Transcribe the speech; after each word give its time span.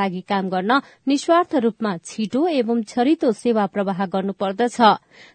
लागि 0.00 0.20
काम 0.28 0.48
गर्न 0.48 0.80
निस्वार्थ 1.08 1.54
रूपमा 1.56 1.96
छिटो 2.04 2.46
एवं 2.48 2.82
छरितो 2.88 3.32
सेवा 3.32 3.66
प्रवाह 3.66 4.06
गर्नुपर्दछ। 4.06 4.78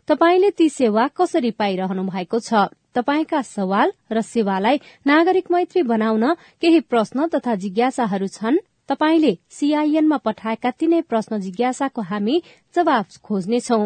तपाईँले 0.08 0.50
ती 0.58 0.70
सेवा 0.70 1.08
कसरी 1.18 1.52
पाइरहनु 1.52 2.04
भएको 2.10 2.40
छ? 2.40 2.70
तपाईँका 2.96 3.42
सवाल 3.42 3.92
र 4.12 4.22
सेवालाई 4.24 4.78
नागरिक 5.08 5.52
मैत्री 5.52 5.82
बनाउन 5.84 6.24
केही 6.62 6.80
प्रश्न 6.92 7.28
तथा 7.28 7.56
जिज्ञासाहरू 7.56 8.28
छन्? 8.28 8.64
तपाईँले 8.90 9.34
सीआईएनमा 9.50 10.18
पठाएका 10.18 10.72
तीनै 10.80 11.02
प्रश्न 11.10 11.40
जिज्ञासाको 11.42 12.02
हामी 12.02 12.36
जवाब 12.76 13.06
खोज्नेछौं। 13.24 13.84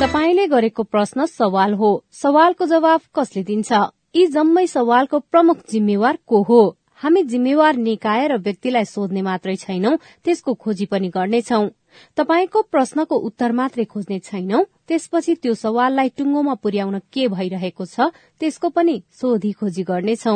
तपाईँले 0.00 0.46
गरेको 0.46 0.82
प्रश्न 0.82 1.26
सवाल 1.30 1.74
हो। 1.74 1.90
सवालको 2.12 2.66
जवाब 2.66 3.00
कसले 3.14 3.42
दिन्छ? 3.42 3.72
यी 4.14 4.26
जम्मै 4.26 4.66
सवालको 4.66 5.18
प्रमुख 5.32 5.58
जिम्मेवार 5.70 6.16
को 6.26 6.42
हो? 6.42 6.60
हामी 6.94 7.22
जिम्मेवार 7.22 7.76
निकाय 7.76 8.26
र 8.28 8.36
व्यक्तिलाई 8.36 8.84
सोध्ने 8.84 9.22
मात्रै 9.22 9.54
छैनौं 9.56 9.96
त्यसको 10.24 10.54
खोजी 10.54 10.86
पनि 10.86 11.08
गर्नेछौं। 11.08 11.68
तपाईँको 12.16 12.62
प्रश्नको 12.62 13.16
उत्तर 13.28 13.52
मात्रै 13.52 13.84
खोज्ने 13.84 14.18
छैनौं 14.18 14.64
त्यसपछि 14.90 15.34
त्यो 15.38 15.54
सवाललाई 15.54 16.08
टुङ्गोमा 16.18 16.54
पुर्याउन 16.58 16.98
के 17.14 17.26
भइरहेको 17.30 17.84
छ 17.86 18.10
त्यसको 18.40 18.68
पनि 18.74 18.96
सोधी 19.14 19.52
खोजी 19.54 19.82
गर्नेछौ। 19.86 20.34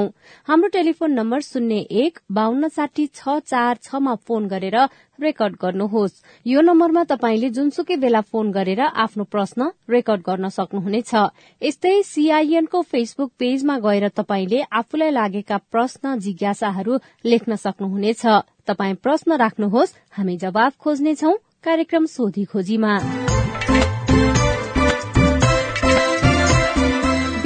हाम्रो 0.49 0.69
टेलिफोन 0.71 1.11
नम्बर 1.11 1.41
शून्य 1.43 1.79
एक 2.03 2.19
बान्न 2.31 2.69
साठी 2.71 3.07
छ 3.11 3.43
चार 3.43 3.83
छमा 3.83 4.15
फोन 4.23 4.47
गरेर 4.47 4.77
रेकर्ड 5.19 5.55
गर्नुहोस्। 5.59 6.23
यो 6.47 6.61
नम्बरमा 6.61 7.03
तपाईँले 7.11 7.51
जुनसुकै 7.51 7.97
बेला 7.99 8.21
फोन 8.31 8.51
गरेर 8.53 8.81
आफ्नो 8.95 9.25
प्रश्न 9.27 9.71
रेकर्ड 9.91 10.23
गर्न 10.23 10.49
सक्नुहुनेछ। 10.49 11.13
यस्तै 11.63 11.95
सीआईएनको 12.05 12.83
फेसबुक 12.83 13.31
पेजमा 13.39 13.79
गएर 13.83 14.09
तपाईँले 14.15 14.63
आफूलाई 14.71 15.11
लागेका 15.11 15.57
प्रश्न 15.73 16.19
जिज्ञासाहरू 16.21 16.99
लेख्न 17.25 17.57
सक्नुहुनेछ। 17.57 18.23
तपाई 18.71 18.93
प्रश्न 19.03 19.43
राख्नुहोस् 19.43 19.97
हामी 20.15 20.37
जवाब 20.39 20.73
खोज्नेछौ 20.79 21.33
कार्यक्रम 21.67 22.05
सोधी 22.07 22.45
खोजीमा। 22.45 23.24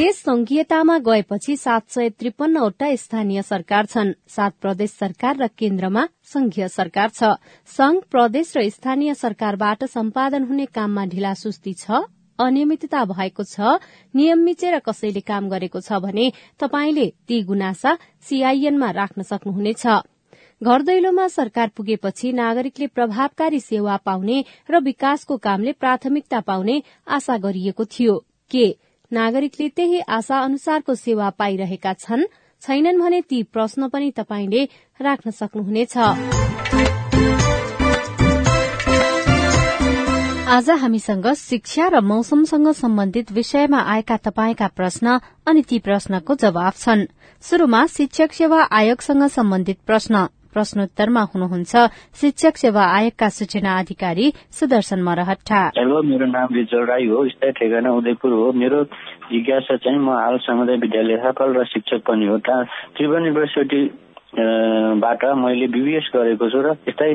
देश 0.08 0.16
संघीयतामा 0.16 0.96
गएपछि 0.98 1.56
सात 1.56 1.90
सय 1.90 2.08
त्रिपन्नवटा 2.10 2.86
स्थानीय 2.96 3.42
सरकार 3.42 3.86
छन्। 3.86 4.12
सात 4.26 4.52
प्रदेश 4.60 4.90
सरकार 4.90 5.36
र 5.36 5.46
केन्द्रमा 5.52 6.04
संघीय 6.24 6.68
सरकार 6.68 7.08
छ। 7.10 7.36
संघ 7.68 7.98
प्रदेश 8.10 8.52
र 8.56 8.62
स्थानीय 8.70 9.14
सरकारबाट 9.14 9.84
सम्पादन 9.84 10.44
हुने 10.44 10.66
काममा 10.72 11.04
ढिला 11.12 11.34
सुस्ती 11.34 11.74
छ 11.74 12.00
अनियमितता 12.38 13.04
भएको 13.04 13.44
छ 13.44 13.76
नियम 14.14 14.38
मिचेर 14.40 14.78
कसैले 14.80 15.20
काम 15.20 15.48
गरेको 15.50 15.80
छ 15.80 16.00
भने 16.00 16.32
तपाईँले 16.56 17.06
ती 17.28 17.42
गुनासा 17.44 17.96
सीआईएनमा 18.24 18.90
राख्न 18.90 19.28
सक्नुहुनेछ। 19.28 19.86
घर 20.62 20.82
दैलोमा 20.88 21.28
सरकार 21.28 21.68
पुगेपछि 21.76 22.32
नागरिकले 22.32 22.86
प्रभावकारी 22.96 23.60
सेवा 23.60 23.96
पाउने 24.00 24.42
र 24.70 24.80
विकासको 24.82 25.36
कामले 25.36 25.72
प्राथमिकता 25.76 26.40
पाउने 26.40 26.82
आशा 27.06 27.36
गरिएको 27.38 27.84
थियो। 27.84 28.18
के 28.50 28.68
नागरिकले 29.12 29.68
त्यही 29.68 30.00
आशा 30.00 30.38
अनुसारको 30.38 30.94
सेवा 30.94 31.30
पाइरहेका 31.30 31.92
छन्। 31.92 32.24
छैनन् 32.62 33.00
भने 33.00 33.20
ती 33.20 33.42
प्रश्न 33.42 33.88
पनि 33.88 34.10
तपाईँले 34.10 34.68
राख्न 35.00 35.30
सक्नुहुनेछ। 35.30 35.96
आज 40.48 40.70
हामीसँग 40.70 41.26
शिक्षा 41.34 41.88
र 41.88 42.00
मौसमसँग 42.00 42.68
सम्बन्धित 42.72 43.32
विषयमा 43.32 43.80
आएका 43.84 44.16
तपाईँका 44.16 44.68
प्रश्न 44.68 45.18
अनि 45.46 45.62
ती 45.62 45.78
प्रश्नको 45.78 46.34
जवाब 46.34 46.72
छन्। 46.72 47.06
शुरूमा 47.42 47.86
शिक्षक 47.86 48.32
सेवा 48.32 48.60
आयोगसँग 48.72 49.28
सम्बन्धित 49.28 49.78
प्रश्न। 49.86 50.28
प्रश्नोत्तरमा 50.58 51.22
हुनुहुन्छ। 51.30 51.72
शिक्षक 52.20 52.54
सेवा 52.58 52.82
आयोगका 52.98 53.28
सूचना 53.30 53.78
अधिकारी 53.78 54.26
सुदर्शन 54.58 55.00
मरहट्टा। 55.06 55.60
हेलो 55.78 56.02
मेरो 56.02 56.26
नाम 56.26 56.48
रिजल 56.54 56.82
राई 56.90 57.06
हो 57.06 57.18
स्थायी 57.30 57.52
ठेगाना 57.54 57.90
उदयपुर 57.94 58.32
हो। 58.32 58.46
मेरो 58.58 58.78
जिज्ञासा 59.30 59.76
चाहिँ 59.78 59.98
म 60.02 60.10
हाल 60.18 60.36
समुदाय 60.42 60.76
विद्यालय 60.82 61.16
सफल 61.22 61.48
र 61.54 61.64
शिक्षक 61.70 62.00
पनि 62.10 62.26
हो। 62.26 62.36
त्रिभुवन 62.42 63.22
युनिभर्सिटी 63.22 63.82
बाट 64.98 65.24
मैले 65.38 65.66
बिबिएस 65.70 66.10
गरेको 66.14 66.48
छु 66.50 66.58
र 66.66 66.74
यस्तै 66.88 67.14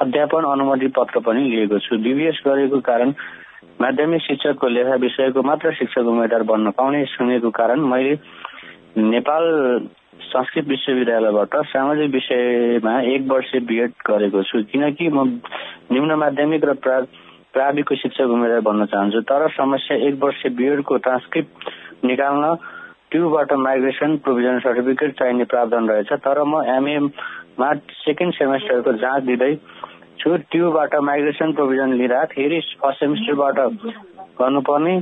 अध्यापन 0.00 0.42
अनुमति 0.48 0.88
पत्र 0.96 1.20
पनि 1.28 1.42
लिएको 1.44 1.78
छु। 1.84 2.00
बिबिएस 2.00 2.40
गरेको 2.46 2.80
कारण 2.88 3.12
माध्यमिक 3.82 4.22
शिक्षकको 4.22 4.68
लेखा 4.68 4.94
विषयको 5.04 5.42
मात्र 5.42 5.72
शिक्षक 5.76 6.08
उम्मेद्वार 6.08 6.42
बन्न 6.50 6.70
पाउने 6.72 7.04
सुनेको 7.14 7.50
कारण 7.52 7.78
मैले 7.92 8.14
नेपाल 8.96 9.44
संस्कृत 10.22 10.66
विश्वविद्यालयबाट 10.68 11.54
सामाजिक 11.66 12.10
विषयमा 12.12 13.00
एक 13.14 13.22
वर्ष 13.30 13.50
बिएड 13.68 13.92
गरेको 14.06 14.42
छु। 14.42 14.62
किनकि 14.72 15.08
म 15.08 15.24
निम्न 15.92 16.14
माध्यमिक 16.18 16.64
र 16.64 16.74
प्राविको 17.54 17.94
शिक्षक 17.96 18.28
उम्मेद्वार 18.28 18.60
बन्न 18.60 18.84
चाहन्छु। 18.86 19.20
तर 19.24 19.48
समस्या 19.50 19.96
एक 20.08 20.14
वर्ष 20.22 20.46
बिएडको 20.56 20.96
ट्रान्सक्रिप्ट 21.06 22.04
निकाल्न 22.04 22.54
ट्युबाट 23.10 23.52
माइग्रेसन 23.66 24.16
प्रोभिजन 24.24 24.58
सर्टिफिकेट 24.60 25.18
चाहिने 25.18 25.44
प्रावधान 25.44 25.88
रहेछ। 25.88 26.12
तर 26.26 26.42
म 26.44 26.62
एमएमा 26.76 27.72
सेकेन्ड 28.04 28.34
सेमेस्टरको 28.34 28.92
जाँच 28.92 29.22
दिँदै 29.24 29.54
छु। 30.20 30.36
ट्युबाट 30.50 30.94
माइग्रेसन 31.08 31.52
प्रोभिजन 31.52 31.92
लिँदा 31.94 32.24
फेरि 32.34 32.60
फर्स्ट 32.82 33.00
सेमेस्टरबाट 33.00 33.58
गर्नुपर्ने। 34.40 34.94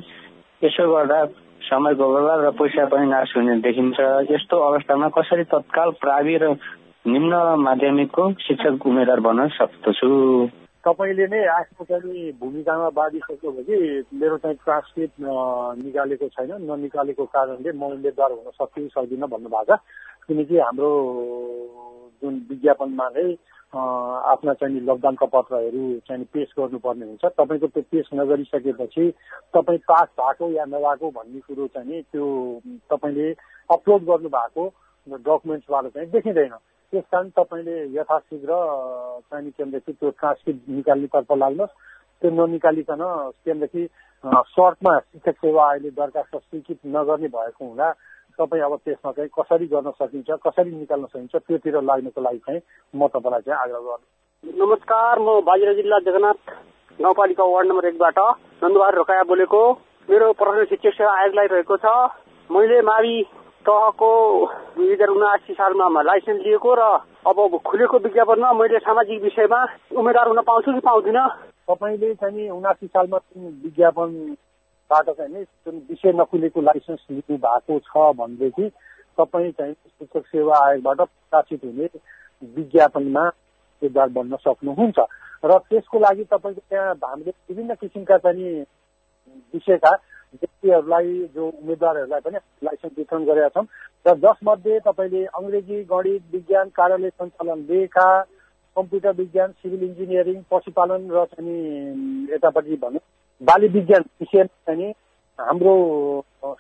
यसो 0.63 0.85
गर्दा 0.95 1.25
समयको 1.67 2.05
बर्बाद 2.15 2.41
र 2.45 2.51
पैसा 2.59 2.85
पनि 2.87 3.07
नाश 3.07 3.37
हुने 3.37 3.57
देखिन्छ। 3.61 3.99
यस्तो 4.31 4.57
अवस्थामा 4.69 5.09
कसरी 5.17 5.45
तत्काल 5.51 5.91
प्रावि 6.03 6.37
र 6.43 6.45
निम्न 7.05 7.35
माध्यमिकको 7.63 8.23
शिक्षक 8.47 8.87
उम्मेद्वार 8.87 9.21
बन्न 9.27 9.49
सक्दछु? 9.59 10.11
तपाईँले 10.87 11.27
नै 11.27 11.41
आफ्नो 11.51 11.85
चाहिँ 11.91 12.33
भूमिकामा 12.39 12.89
बाँधिसकेपछि 12.95 13.77
मेरो 14.15 14.37
चाहिँ 14.39 14.57
ट्रान्सक्रिप्ट 14.63 15.17
निकालेको 15.83 16.27
छैन 16.35 16.51
ननिकालेको 16.63 17.25
कारणले 17.35 17.71
म 17.75 17.83
उम्मेद्वार 17.99 18.31
हुन 18.33 18.51
सक्छु 18.55 18.89
सक्दिनँ 18.95 19.27
भन्नुभएको 19.27 19.77
छ। 19.77 19.79
किनकि 20.27 20.57
हाम्रो 20.59 20.91
जुन 22.23 22.35
विज्ञापनमा 22.51 23.07
नै 23.17 23.27
आफ्ना 23.77 24.53
चाहिँ 24.55 24.81
लकडाउनका 24.81 25.27
पत्रहरू 25.27 25.85
चाहिँ 26.09 26.25
पेस 26.33 26.53
गर्नुपर्ने 26.59 27.07
हुन्छ। 27.07 27.25
तपाईँको 27.39 27.67
त्यो 27.67 27.83
पेस 27.93 28.09
नगरिसकेपछि 28.15 29.11
तपाईँ 29.55 29.79
पास 29.89 30.09
भएको 30.21 30.51
या 30.53 30.65
नभएको 30.65 31.11
भन्ने 31.11 31.41
कुरो 31.47 31.67
चाहिँ 31.75 32.03
त्यो 32.03 32.27
तपाईँले 32.91 33.31
अपलोड 33.71 34.03
गर्नु 34.05 34.29
भएको 34.29 34.65
डकुमेन्ट्सबाट 35.07 35.87
चाहिँ 35.87 36.11
देखिँदैन। 36.11 36.55
त्यस 36.93 37.05
कारण 37.13 37.29
तपाईँले 37.37 37.77
यथाशीघ्र 37.95 38.53
चाहिँ 39.31 39.51
त्यहाँदेखि 39.51 39.93
त्यो 39.93 40.11
ट्रान्सक्रिप्ट 40.11 40.69
निकाल्नेतर्फ 40.71 41.33
लाग्नुहोस् 41.35 41.75
त्यो 42.23 42.31
ननिकालिकन 42.31 43.03
त्यहाँदेखि 43.37 43.89
सर्टमा 44.25 44.99
शिक्षक 44.99 45.37
सेवा 45.37 45.65
अहिले 45.71 45.91
दरखास्त 45.91 46.37
स्वीकृत 46.37 46.79
नगर्ने 46.87 47.29
भएको 47.29 47.65
हुँदा 47.65 47.89
तपाईँ 48.39 48.63
अब 48.63 48.77
त्यसमा 48.85 49.13
चाहिँ 49.13 49.31
कसरी 49.39 49.67
गर्न 49.67 49.91
सकिन्छ 49.91 50.31
कसरी 50.47 50.71
निकाल्न 50.71 51.07
सकिन्छ 51.07 51.37
त्योतिर 51.37 51.81
लाग्नको 51.81 52.21
लागि 52.21 52.39
चाहिँ 52.39 52.61
म 52.95 53.09
तपाईँलाई 53.09 53.41
चाहिँ 53.41 53.61
आग्रह 53.61 53.81
गर्छु। 53.81 54.65
नमस्कार 54.65 55.19
म 55.19 55.41
बाजिरा 55.41 55.73
जिल्ला 55.73 55.99
जगन्नाथ 55.99 56.41
गाउँपालिका 56.99 57.45
वार्ड 57.45 57.69
नम्बर 57.69 57.87
एकबाट 57.87 58.19
नन्दबहादुर 58.63 58.97
रोकाया 58.97 59.23
बोलेको। 59.23 59.63
मेरो 60.09 60.33
प्रश्न 60.33 60.65
शिक्षक 60.65 60.95
सेवा 60.97 61.13
आयोगलाई 61.19 61.47
रहेको 61.47 61.77
छ। 61.77 61.87
मैले 62.51 62.81
मावि 62.83 63.17
तहको 63.67 64.11
दुई 64.77 64.93
हजार 64.93 65.09
उनासी 65.09 65.53
सालमा 65.53 66.03
लाइसेन्स 66.03 66.41
लिएको 66.47 66.75
र 66.79 66.83
अब 67.27 67.59
खुलेको 67.67 67.99
विज्ञापनमा 67.99 68.53
मैले 68.53 68.79
सामाजिक 68.79 69.23
विषयमा 69.23 69.61
उम्मेद्वार 69.97 70.29
हुन 70.29 70.41
पाउँछु 70.47 70.73
कि 70.73 70.81
पाउँदिनँ? 70.81 71.29
तपाईँले 71.67 72.15
चाहिँ 72.15 72.49
उनासी 72.51 72.87
सालमा 72.87 73.19
जुन 73.35 74.37
विज्ञापनबाट 74.87 75.17
चाहिँ 75.17 75.45
जुन 75.67 75.79
विषय 75.91 76.13
नखुलेको 76.13 76.61
लाइसेन्स 76.63 77.07
लिनु 77.11 77.37
भएको 77.39 77.79
छ 77.81 78.15
भनेदेखि 78.15 78.69
तपाईँ 79.19 79.51
चाहिँ 79.53 79.73
शिक्षक 79.75 80.27
सेवा 80.27 80.59
आयोगबाट 80.59 80.97
प्रकाशित 80.99 81.65
हुने 81.65 81.89
विज्ञापनमा 82.55 83.27
उम्मेद्वार 83.27 84.09
बन्न 84.09 84.37
सक्नुहुन्छ। 84.39 84.99
र 85.45 85.59
त्यसको 85.61 85.99
लागि 85.99 86.25
तपाईँको 86.25 86.61
त्यहाँ 86.61 86.95
हामीले 87.03 87.31
विभिन्न 87.51 87.75
किसिमका 87.75 88.17
चाहिँ 88.19 88.61
विषयका 89.55 89.91
व्यक्तिहरूलाई 90.35 91.13
जो 91.35 91.49
उम्मेद्वारहरूलाई 91.49 92.21
पनि 92.21 92.39
लाइसेन्स 92.63 92.99
वितरण 92.99 93.25
गरेका 93.25 93.49
छौँ 93.51 93.67
र 94.07 94.15
जसमध्ये 94.17 94.79
तपाईँले 94.87 95.25
अङ्ग्रेजी 95.35 95.83
गणित 95.85 96.23
विज्ञान 96.33 96.69
कार्यालय 96.71 97.11
सञ्चालन 97.11 97.67
लेखा 97.67 98.09
कम्प्युटर 98.77 99.13
विज्ञान 99.17 99.53
सिभिल 99.53 99.83
इन्जिनियरिङ 99.83 100.43
पशुपालन 100.51 101.11
र 101.11 101.25
चाहिँ 101.27 101.59
यतापट्टि 102.31 102.77
भनौँ 102.77 103.05
बाली 103.43 103.69
विज्ञान 103.69 104.05
विषयमा 104.21 104.73
चाहिँ 104.73 104.93
हाम्रो 105.39 105.75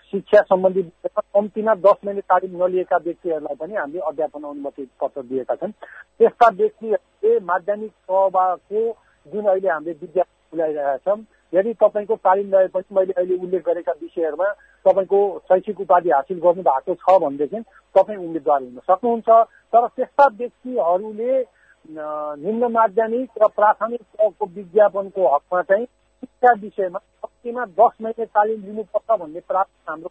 शिक्षा 0.04 0.40
सम्बन्धी 0.42 0.80
विषयमा 0.80 1.20
कम्तीमा 1.34 1.74
दस 1.76 2.04
महिना 2.04 2.20
तालिम 2.28 2.62
नलिएका 2.62 2.96
व्यक्तिहरूलाई 2.96 3.54
पनि 3.56 3.74
हामीले 3.74 4.00
अध्यापन 4.00 4.42
अनुमति 4.42 4.88
पत्र 5.00 5.22
दिएका 5.22 5.54
छन्। 5.54 5.72
त्यस्ता 6.20 6.48
व्यक्तिहरूले 6.48 7.38
माध्यमिक 7.44 7.90
तहको 8.10 8.80
जुन 9.26 9.44
अहिले 9.46 9.68
हामीले 9.68 9.92
विद्यालय 9.94 10.50
खुलाइरहेका 10.50 10.96
छौँ 10.98 11.18
यदि 11.52 11.72
तपाईँको 11.80 12.14
तालिम 12.20 12.54
रहे 12.54 12.82
मैले 12.92 13.12
अहिले 13.12 13.36
उल्लेख 13.36 13.64
गरेका 13.66 13.92
विषयहरूमा 14.02 14.52
तपाईँको 14.86 15.20
शैक्षिक 15.48 15.80
उपाधि 15.80 16.10
हासिल 16.10 16.38
गर्नु 16.38 16.62
भएको 16.62 16.94
छ 16.94 17.18
भनेदेखि 17.22 17.60
तपाईँ 17.94 18.18
उम्मेद्वार 18.18 18.62
हुन 18.62 18.78
सक्नुहुन्छ। 18.84 19.28
तर 19.72 19.86
त्यस्ता 19.88 20.26
व्यक्तिहरूले 20.38 21.32
निम्न 22.44 22.72
माध्यमिक 22.72 23.30
र 23.42 23.46
प्राथमिक 23.56 24.02
तहको 24.02 24.46
विज्ञापनको 24.46 25.34
हकमा 25.34 25.62
चाहिँ 25.62 25.86
शिक्षा 26.16 26.52
विषयमा 26.60 26.98
कम्तीमा 27.22 27.64
दस 27.80 27.94
महिने 28.02 28.24
तालिम 28.32 28.60
लिनुपर्छ 28.66 29.18
भन्ने 29.20 29.40
प्राप्त 29.48 29.74
हाम्रो 29.88 30.10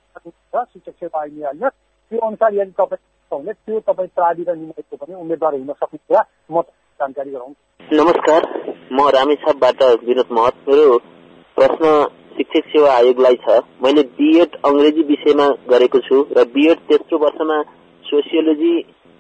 छ 0.53 0.63
शिक्षक 0.63 0.93
सेवा 0.95 1.25
निहाल्न 1.27 1.69
त्यो 1.69 2.25
अनुसार 2.27 2.53
यदि 2.53 2.73
तपाईँ 2.79 3.53
त्यो 3.55 3.79
तपाईँ 3.87 4.09
प्रावि 4.15 4.43
र 4.47 4.55
निमाईको 4.55 4.95
पनि 4.95 5.15
उम्मेद्वार 5.15 5.53
हुन 5.55 5.73
सक्नुहुन्छ 5.73 6.25
म 6.51 6.61
जानकारी 6.99 7.31
गराउँछु 7.31 7.97
नमस्कार 8.01 8.41
म 8.91 9.07
रामेछापबाट 9.09 9.81
विनोद 10.03 10.29
महत। 10.31 10.55
मेरो 10.69 10.97
प्रश्न 11.57 11.89
शिक्षक 12.37 12.67
सेवा 12.67 12.93
आयोगलाई 12.93 13.35
छ। 13.43 13.57
मैले 13.83 14.01
बिएड 14.17 14.55
अङ्ग्रेजी 14.65 15.03
विषयमा 15.09 15.47
गरेको 15.69 15.99
छु 16.07 16.21
र 16.37 16.43
बिएड 16.53 16.79
तेस्रो 16.89 17.17
वर्षमा 17.17 17.61
सोसियोलोजी 18.05 18.71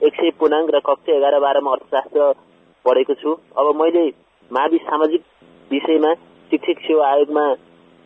एक 0.01 0.13
सय 0.15 0.29
पूर्णाङ्क 0.39 0.69
र 0.75 0.79
कक्षा 0.87 1.15
एघार 1.17 1.39
बाह्रमा 1.39 1.71
अर्थशास्त्र 1.71 2.31
पढेको 2.85 3.13
छु। 3.21 3.35
अब 3.57 3.75
मैले 3.81 4.05
मावि 4.51 4.79
सामाजिक 4.85 5.23
विषयमा 5.71 6.13
शिक्षक 6.55 6.81
सेवा 6.81 7.07
आयोगमा 7.07 7.45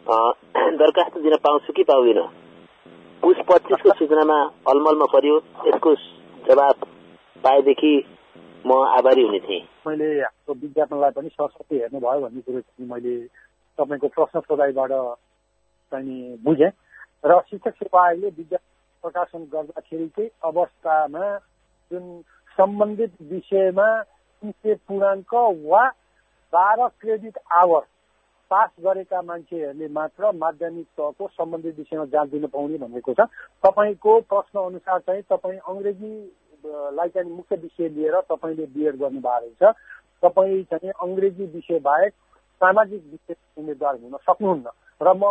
दरखास्त 0.77 1.17
दिन 1.17 1.35
पाउँछु 1.37 1.73
कि 1.73 1.83
पाउँदिन? 1.83 2.19
पुस 3.23 3.37
पच्चिसको 3.45 3.93
सूचनामा 3.93 4.37
अलमलमा 4.65 5.05
पर्यो 5.05 5.35
यसको 5.67 5.93
जवाब 6.47 6.85
पाएदेखि 7.43 7.93
म 8.65 8.73
आभारी 8.89 9.21
हुने 9.21 9.39
थिएँ। 9.39 9.61
मैले 9.87 10.07
हाम्रो 10.19 10.53
विज्ञापनलाई 10.55 11.11
पनि 11.11 11.29
सरस्वती 11.29 11.75
हेर्नुभयो 11.77 12.21
भन्ने 12.21 12.41
कुरो 12.41 12.61
चाहिँ 12.61 12.89
मैले 12.89 13.13
तपाईँको 13.77 14.07
प्रश्न 14.17 14.39
सोधाइबाट 14.39 14.91
चाहिँ 15.91 16.17
बुझेँ। 16.41 16.71
र 17.25 17.39
शिक्षक 17.49 17.75
सेवा 17.75 18.05
आयोगले 18.07 18.29
विज्ञापन 18.31 18.65
प्रकाशन 19.03 19.45
गर्दाखेरिकै 19.53 20.27
अवस्थामा 20.43 21.29
जुन 21.91 22.09
सम्बन्धित 22.57 23.13
विषयमा 23.29 23.87
तिन 24.01 24.51
सय 24.51 24.75
पूर्णाङ्क 24.89 25.33
वा 25.69 25.85
बाह्र 26.53 26.87
क्रेडिट 26.99 27.37
आवर 27.53 27.85
पास 28.49 28.69
गरेका 28.79 29.21
मान्छेहरूले 29.21 29.87
मात्र 29.87 30.31
माध्यमिक 30.35 30.87
तहको 30.97 31.27
सम्बन्धित 31.27 31.77
विषयमा 31.77 32.05
जाँच 32.05 32.29
दिन 32.29 32.47
पाउने 32.47 32.77
भनेको 32.77 33.13
छ। 33.13 33.27
तपाईँको 33.63 34.19
प्रश्न 34.21 34.59
अनुसार 34.59 34.99
चाहिँ 34.99 35.21
तपाईँ 35.21 35.59
अङ्ग्रेजीलाई 35.69 37.09
चाहिँ 37.09 37.31
मुख्य 37.31 37.55
विषय 37.55 37.89
लिएर 37.89 38.19
तपाईँले 38.29 38.65
बिएड 38.65 38.95
गर्नुभएको 38.95 39.65
रहेछ। 39.65 39.75
तपाईँ 40.23 40.63
चाहिँ 40.63 40.91
अङ्ग्रेजी 41.03 41.45
विषय 41.45 41.79
बाहेक 41.79 42.13
सामाजिक 42.61 43.03
विषय 43.11 43.35
उम्मेद्वार 43.57 43.95
हुन 43.95 44.17
सक्नुहुन्न। 44.17 44.67
र 45.01 45.13
म 45.13 45.23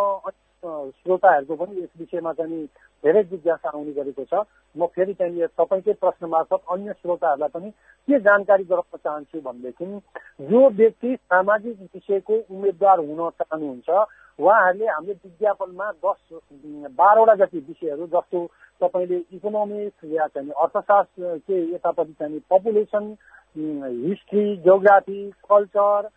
श्रोताहरूको 0.63 1.55
पनि 1.55 1.81
यस 1.81 1.89
विषयमा 1.99 2.31
चाहिँ 2.33 2.65
धेरै 3.03 3.23
जिज्ञासा 3.23 3.69
आउने 3.69 3.91
गरेको 3.93 4.23
छ। 4.25 4.43
म 4.75 4.85
फेरि 4.87 5.13
चाहिँ 5.13 5.47
तपाईँकै 5.55 5.93
प्रश्न 5.95 6.25
मार्फत 6.27 6.61
अन्य 6.67 6.93
श्रोताहरूलाई 6.93 7.49
पनि 7.49 7.69
के 8.07 8.19
जानकारी 8.19 8.63
गराउन 8.63 8.97
चाहन्छु 8.99 9.41
भनेदेखि 9.41 9.85
जो 10.45 10.69
व्यक्ति 10.69 11.15
सामाजिक 11.15 11.79
विषयको 11.95 12.35
उम्मेद्वार 12.49 12.99
हुन 12.99 13.29
चाहनुहुन्छ 13.31 13.89
उहाँहरूले 14.39 14.87
हामीले 14.87 15.13
विज्ञापनमा 15.15 15.91
दस 15.99 16.39
बाह्रवटा 16.95 17.35
जति 17.35 17.59
विषयहरू 17.59 18.07
जस्तो 18.07 18.45
तपाईँले 18.81 19.17
इकोनोमिक्स 19.35 20.11
या 20.11 20.27
चाहिँ 20.27 20.51
अर्थशास्त्र 20.63 21.37
के 21.47 21.57
यतापट्टि 21.73 22.13
चाहिँ 22.19 22.39
पपुलेसन 22.51 23.15
हिस्ट्री 23.55 24.45
जियोग्राफी 24.57 25.19
कल्चर 25.49 26.09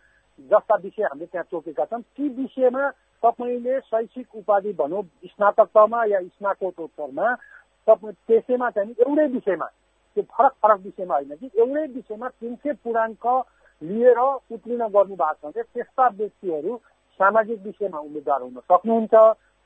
जस्ता 0.51 0.75
विषय 0.83 1.03
हामीले 1.03 1.25
त्यहाँ 1.25 1.47
तोकेका 1.51 1.85
छौँ। 1.85 2.01
ती 2.01 2.29
विषयमा 2.35 2.89
तपाईँले 3.23 3.79
शैक्षिक 3.81 4.35
उपाधि 4.35 4.73
भनौँ 4.73 5.03
स्नातक 5.25 5.67
तहमा 5.75 6.03
या 6.05 6.19
स्नातकोत्तरमा 6.21 7.33
तपाईँ 7.87 8.13
त्यसैमा 8.27 8.69
चाहिँ 8.69 8.95
एउटै 8.99 9.27
विषयमा 9.33 9.67
त्यो 10.17 10.23
फरक 10.31 10.53
फरक 10.63 10.79
विषयमा 10.81 11.15
होइन 11.15 11.35
कि 11.35 11.49
एउटै 11.55 11.85
विषयमा 11.93 12.27
तिन 12.29 12.55
सय 12.55 12.73
पूर्णाङ्क 12.83 13.25
लिएर 13.81 14.19
उत्तीर्ण 14.19 14.87
गर्नु 14.89 15.15
भएको 15.15 15.33
छ 15.33 15.45
भने 15.45 15.63
त्यस्ता 15.63 16.07
व्यक्तिहरू 16.17 16.77
सामाजिक 17.19 17.59
विषयमा 17.63 17.99
उम्मेद्वार 17.99 18.41
हुन 18.41 18.59
सक्नुहुन्छ। 18.61 19.15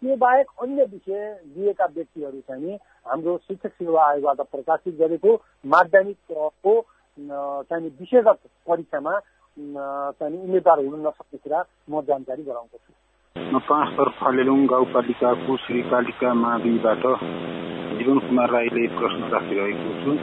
त्यो 0.02 0.16
बाहेक 0.18 0.48
अन्य 0.62 0.84
विषय 0.86 1.22
लिएका 1.58 1.86
व्यक्तिहरू 1.96 2.40
चाहिँ 2.48 2.76
हाम्रो 3.06 3.38
शिक्षक 3.38 3.72
सेवा 3.74 4.06
आयोगबाट 4.08 4.48
प्रकाशित 4.52 4.96
गरेको 5.00 5.34
माध्यमिकको 5.66 6.74
चाहिँ 7.18 7.90
विषयगत 8.00 8.40
परीक्षामा 8.68 9.20
चाहिँ 9.58 10.38
उम्मेद्वार 10.38 10.86
हुन 10.86 11.08
नसक्ने 11.08 11.38
कुरा 11.40 11.64
म 11.90 12.02
जानकारी 12.08 12.44
गराउँदछु। 12.44 13.07
म 13.48 13.60
पाँच 13.64 13.94
थर 13.94 14.10
फलेलुङ 14.18 14.66
गाउँपालिकाको 14.66 15.58
श्रीकालिका 15.58 16.34
माविबाट 16.34 17.04
जीवन 17.98 18.20
कुमार 18.20 18.50
राईले 18.50 18.88
प्रश्न 18.94 19.30
राखिरहेको 19.30 19.94
छु 20.04 20.16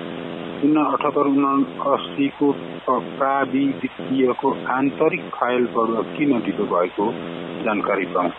शून्य 0.60 0.84
अठहत्तर 0.88 1.26
उनासीको 1.26 2.52
प्राविधिकीयको 2.88 4.52
आन्तरिक 4.68 5.24
फाइल 5.34 5.66
पढुवा 5.66 6.02
किन 6.12 6.38
ढिलो 6.40 6.66
भएको 6.66 7.10
जानकारी 7.64 8.06
पाउँ 8.06 8.30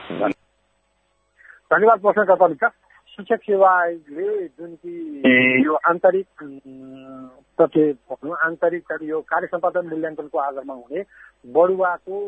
धन्यवाद 1.71 1.99
प्रश्नकर्ता 1.99 2.69
शिक्षक 3.09 3.43
सेवा 3.43 3.69
आयोगले 3.81 4.47
जुन 4.47 4.73
कि 4.75 5.63
यो 5.65 5.75
आन्तरिक 5.87 6.43
तथ्य 7.61 7.91
आन्तरिक 8.41 8.97
यो 9.03 9.21
कार्य 9.29 9.47
सम्पादन 9.47 9.87
मूल्याङ्कनको 9.87 10.39
आधारमा 10.39 10.73
हुने 10.73 11.03
बढुवाको 11.53 12.19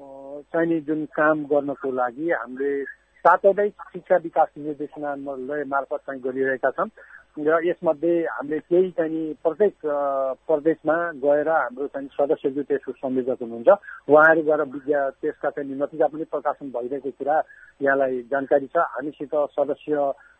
चाहिने 0.00 0.80
जुन 0.88 1.04
काम 1.12 1.44
गर्नको 1.52 1.90
लागि 1.92 2.30
हामीले 2.30 2.72
सातवटै 3.24 3.68
शिक्षा 3.68 4.16
विकास 4.16 4.48
निर्देशनालय 4.58 5.64
मार्फत 5.68 6.00
चाहिँ 6.06 6.20
गरिरहेका 6.20 6.70
छौँ। 6.70 6.88
र 7.38 7.58
यसमध्ये 7.64 8.14
हामीले 8.26 8.58
केही 8.58 8.90
चाहिँ 8.90 9.22
प्रत्येक 9.44 9.74
प्रदेशमा 10.48 10.96
गएर 11.24 11.48
हाम्रो 11.48 11.86
चाहिँ 11.86 12.08
सदस्यज्यू 12.16 12.62
त्यसको 12.68 12.92
संयोजक 12.92 13.42
हुनुहुन्छ 13.42 13.70
उहाँहरू 14.08 14.42
गएर 14.42 14.62
विद्या 14.74 15.00
त्यसका 15.20 15.50
चाहिँ 15.50 15.76
नतिजा 15.78 16.06
पनि 16.10 16.24
प्रकाशन 16.32 16.66
भइरहेको 16.74 17.10
कुरा 17.18 17.36
यहाँलाई 17.80 18.20
जानकारी 18.32 18.66
छ। 18.66 18.76
हामीसित 18.96 19.34
सदस्य 19.56 19.94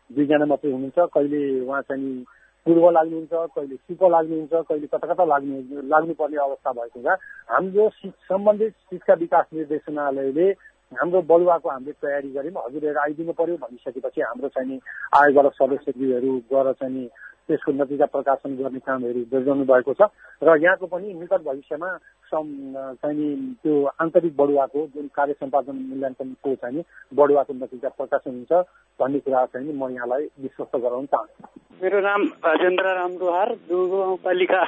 दुईजना 0.09 0.45
मात्रै 0.51 0.71
हुनुहुन्छ। 0.71 0.99
कहिले 1.15 1.41
उहाँ 1.63 1.81
चाहिँ 1.87 2.25
पूर्व 2.65 2.89
लाग्नुहुन्छ 2.89 3.33
कहिले 3.55 3.75
सिको 3.75 4.09
लाग्नुहुन्छ 4.09 4.53
कहिले 4.69 4.87
कता 4.87 5.07
कता 5.13 5.25
लाग्नु 5.25 5.81
लाग्नुपर्ने 5.89 6.37
अवस्था 6.37 6.71
भएको 6.71 6.99
हुँदा 6.99 7.13
हाम्रो 7.49 7.89
सम्बन्धित 8.29 8.73
शिक्षा 8.89 9.13
विकास 9.13 9.45
निर्देशनालयले 9.53 10.47
हाम्रो 10.91 11.21
बलुवाको 11.21 11.69
हामीले 11.69 11.93
तयारी 12.03 12.29
गऱ्यौँ। 12.29 12.63
हजुरहरू 12.65 12.99
आइदिनु 13.01 13.33
पर्यो। 13.33 13.55
भनिसकेपछि 13.57 14.21
हाम्रो 14.21 14.47
चाहिँ 14.49 14.79
आयोगबाट 15.17 15.53
सदस्यज्यूहरू 15.53 16.31
गएर 16.51 16.71
चाहिँ 16.73 17.07
त्यसको 17.51 17.71
नतिजा 17.75 18.05
प्रकाशन 18.15 18.55
गर्ने 18.55 18.79
कामहरू 18.79 19.21
गरिरहनु 19.27 19.65
भएको 19.67 19.93
छ। 19.99 20.07
र 20.39 20.55
यहाँको 20.63 20.85
पनि 20.87 21.13
निकट 21.19 21.41
भविष्यमा 21.43 21.89
चाहिँ 22.31 23.29
त्यो 23.59 23.73
आन्तरिक 24.01 24.33
बढुवाको 24.39 24.79
जुन 24.95 25.07
कार्य 25.11 25.33
सम्पादन 25.35 25.75
मूल्याङ्कनको 25.91 26.55
चाहिँ 26.55 26.83
बढुवाको 27.11 27.53
नतिजा 27.53 27.89
प्रकाशन 27.99 28.31
हुन्छ 28.31 28.51
भन्ने 28.99 29.19
कुरा 29.19 29.45
चाहिँ 29.51 29.73
म 29.75 29.89
यहाँलाई 29.91 30.23
विश्वस्त 30.39 30.75
गराउन 30.79 31.05
चाहन्छु। 31.11 31.83
मेरो 31.83 31.99
नाम 31.99 32.21
राजेन्द्र 32.45 32.85
रामदुहार 32.95 33.49
गाउँपालिका 33.67 34.61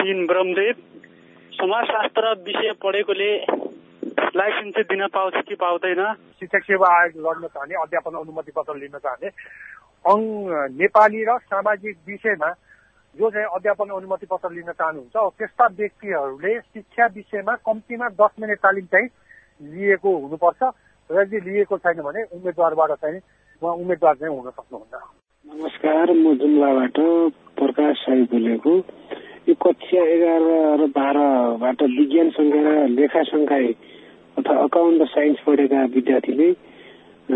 तिन 0.00 0.26
ब्रह्मदेव। 0.26 0.74
समाजशास्त्र 1.52 2.24
विषय 2.40 2.72
पढेकोले 2.80 3.30
लाइसेन्स 4.30 4.74
चाहिँ 4.74 4.88
दिन 4.88 5.06
पाउँछ 5.12 5.36
कि 5.48 5.54
पाउँदैन? 5.60 6.02
शिक्षक 6.40 6.62
सेवा 6.64 6.88
आयोग 6.88 7.16
लड्न 7.20 7.46
चाहने 7.52 7.74
अध्यापन 7.82 8.14
अनुमति 8.16 8.52
पत्र 8.56 8.74
लिन 8.78 8.96
चाहने। 8.96 9.28
अङ 10.04 10.20
नेपाली 10.76 11.24
र 11.24 11.38
सामाजिक 11.44 11.96
विषयमा 12.06 12.50
जो 13.16 13.30
चाहिँ 13.30 13.46
अध्यापन 13.54 13.88
अनुमति 13.90 14.26
पत्र 14.26 14.50
लिन 14.50 14.70
चाहनुहुन्छ 14.72 15.16
त्यस्ता 15.38 15.66
व्यक्तिहरूले 15.78 16.58
शिक्षा 16.60 17.06
विषयमा 17.14 17.54
कम्तीमा 17.68 18.08
दस 18.20 18.32
मिनट 18.40 18.58
तालिम 18.58 18.86
चाहिँ 18.86 19.08
लिएको 19.60 20.10
हुनुपर्छ 20.16 20.62
र 21.10 21.20
यदि 21.20 21.40
लिएको 21.40 21.78
छैन 21.78 22.00
भने 22.00 22.22
उम्मेद्वारबाट 22.32 22.92
चाहिँ 22.92 23.20
उहाँ 23.62 23.74
उम्मेद्वार 23.76 24.14
चाहिँ 24.14 24.34
हुन 24.36 24.50
सक्नुहुन्न। 24.50 24.94
नमस्कार 25.46 26.10
म 26.16 26.34
जुम्लाबाट 26.38 26.98
प्रकाश 27.58 27.96
साई 27.98 28.22
बोलेको। 28.32 28.72
यो 29.48 29.54
कक्षा 29.64 30.02
एघार 30.14 30.44
र 30.80 30.86
बाह्रबाट 30.96 31.82
विज्ञान 31.98 32.30
सङ्ख्या 32.30 32.62
र 32.62 32.88
लेखा 32.88 33.22
सङ्ख्या 33.32 33.58
अथवा 34.38 34.56
अकाउन्ट 34.64 35.02
र 35.02 35.06
साइन्स 35.06 35.38
पढेका 35.46 35.80
विद्यार्थीले 35.96 36.48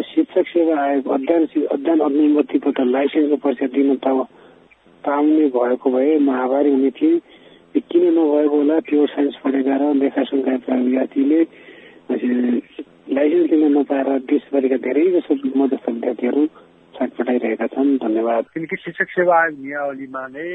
शिक्षक 0.02 0.46
सेवा 0.48 0.80
आयोग 0.82 1.08
अध्ययन 1.12 1.44
अध्ययन 1.72 2.00
अनुमति 2.00 2.58
पत्र 2.58 2.84
लाइसेन्सको 2.84 3.36
परीक्षा 3.36 3.66
दिन 3.66 3.96
पाउने 5.04 5.46
भएको 5.54 5.90
भए 5.90 6.18
म 6.18 6.30
आभारी 6.30 6.70
हुने 6.70 6.90
थिएँ। 6.90 7.20
किन 7.74 8.04
नभएको 8.18 8.56
होला? 8.56 8.78
प्योर 8.80 9.08
साइन्स 9.08 9.36
पढेका 9.44 9.76
र 9.76 9.94
लेखा 9.94 10.22
सङ्ख्याका 10.24 10.74
विद्यार्थीले 10.74 11.40
लाइसेन्स 13.14 13.50
लिन 13.50 13.78
नपाएर 13.78 14.08
देशभरिका 14.30 14.76
धेरै 14.86 15.04
जसो 15.14 15.34
मध्यस्थ 15.34 15.88
विद्यार्थीहरू 15.88 16.46
छटपटाइरहेका 16.94 17.66
छन्। 17.66 17.96
धन्यवाद। 17.98 18.44
किनकि 18.54 18.76
शिक्षक 18.76 19.08
सेवा 19.10 19.34
आयोग 19.42 19.58
नियावलीमा 19.60 20.26
नै 20.34 20.48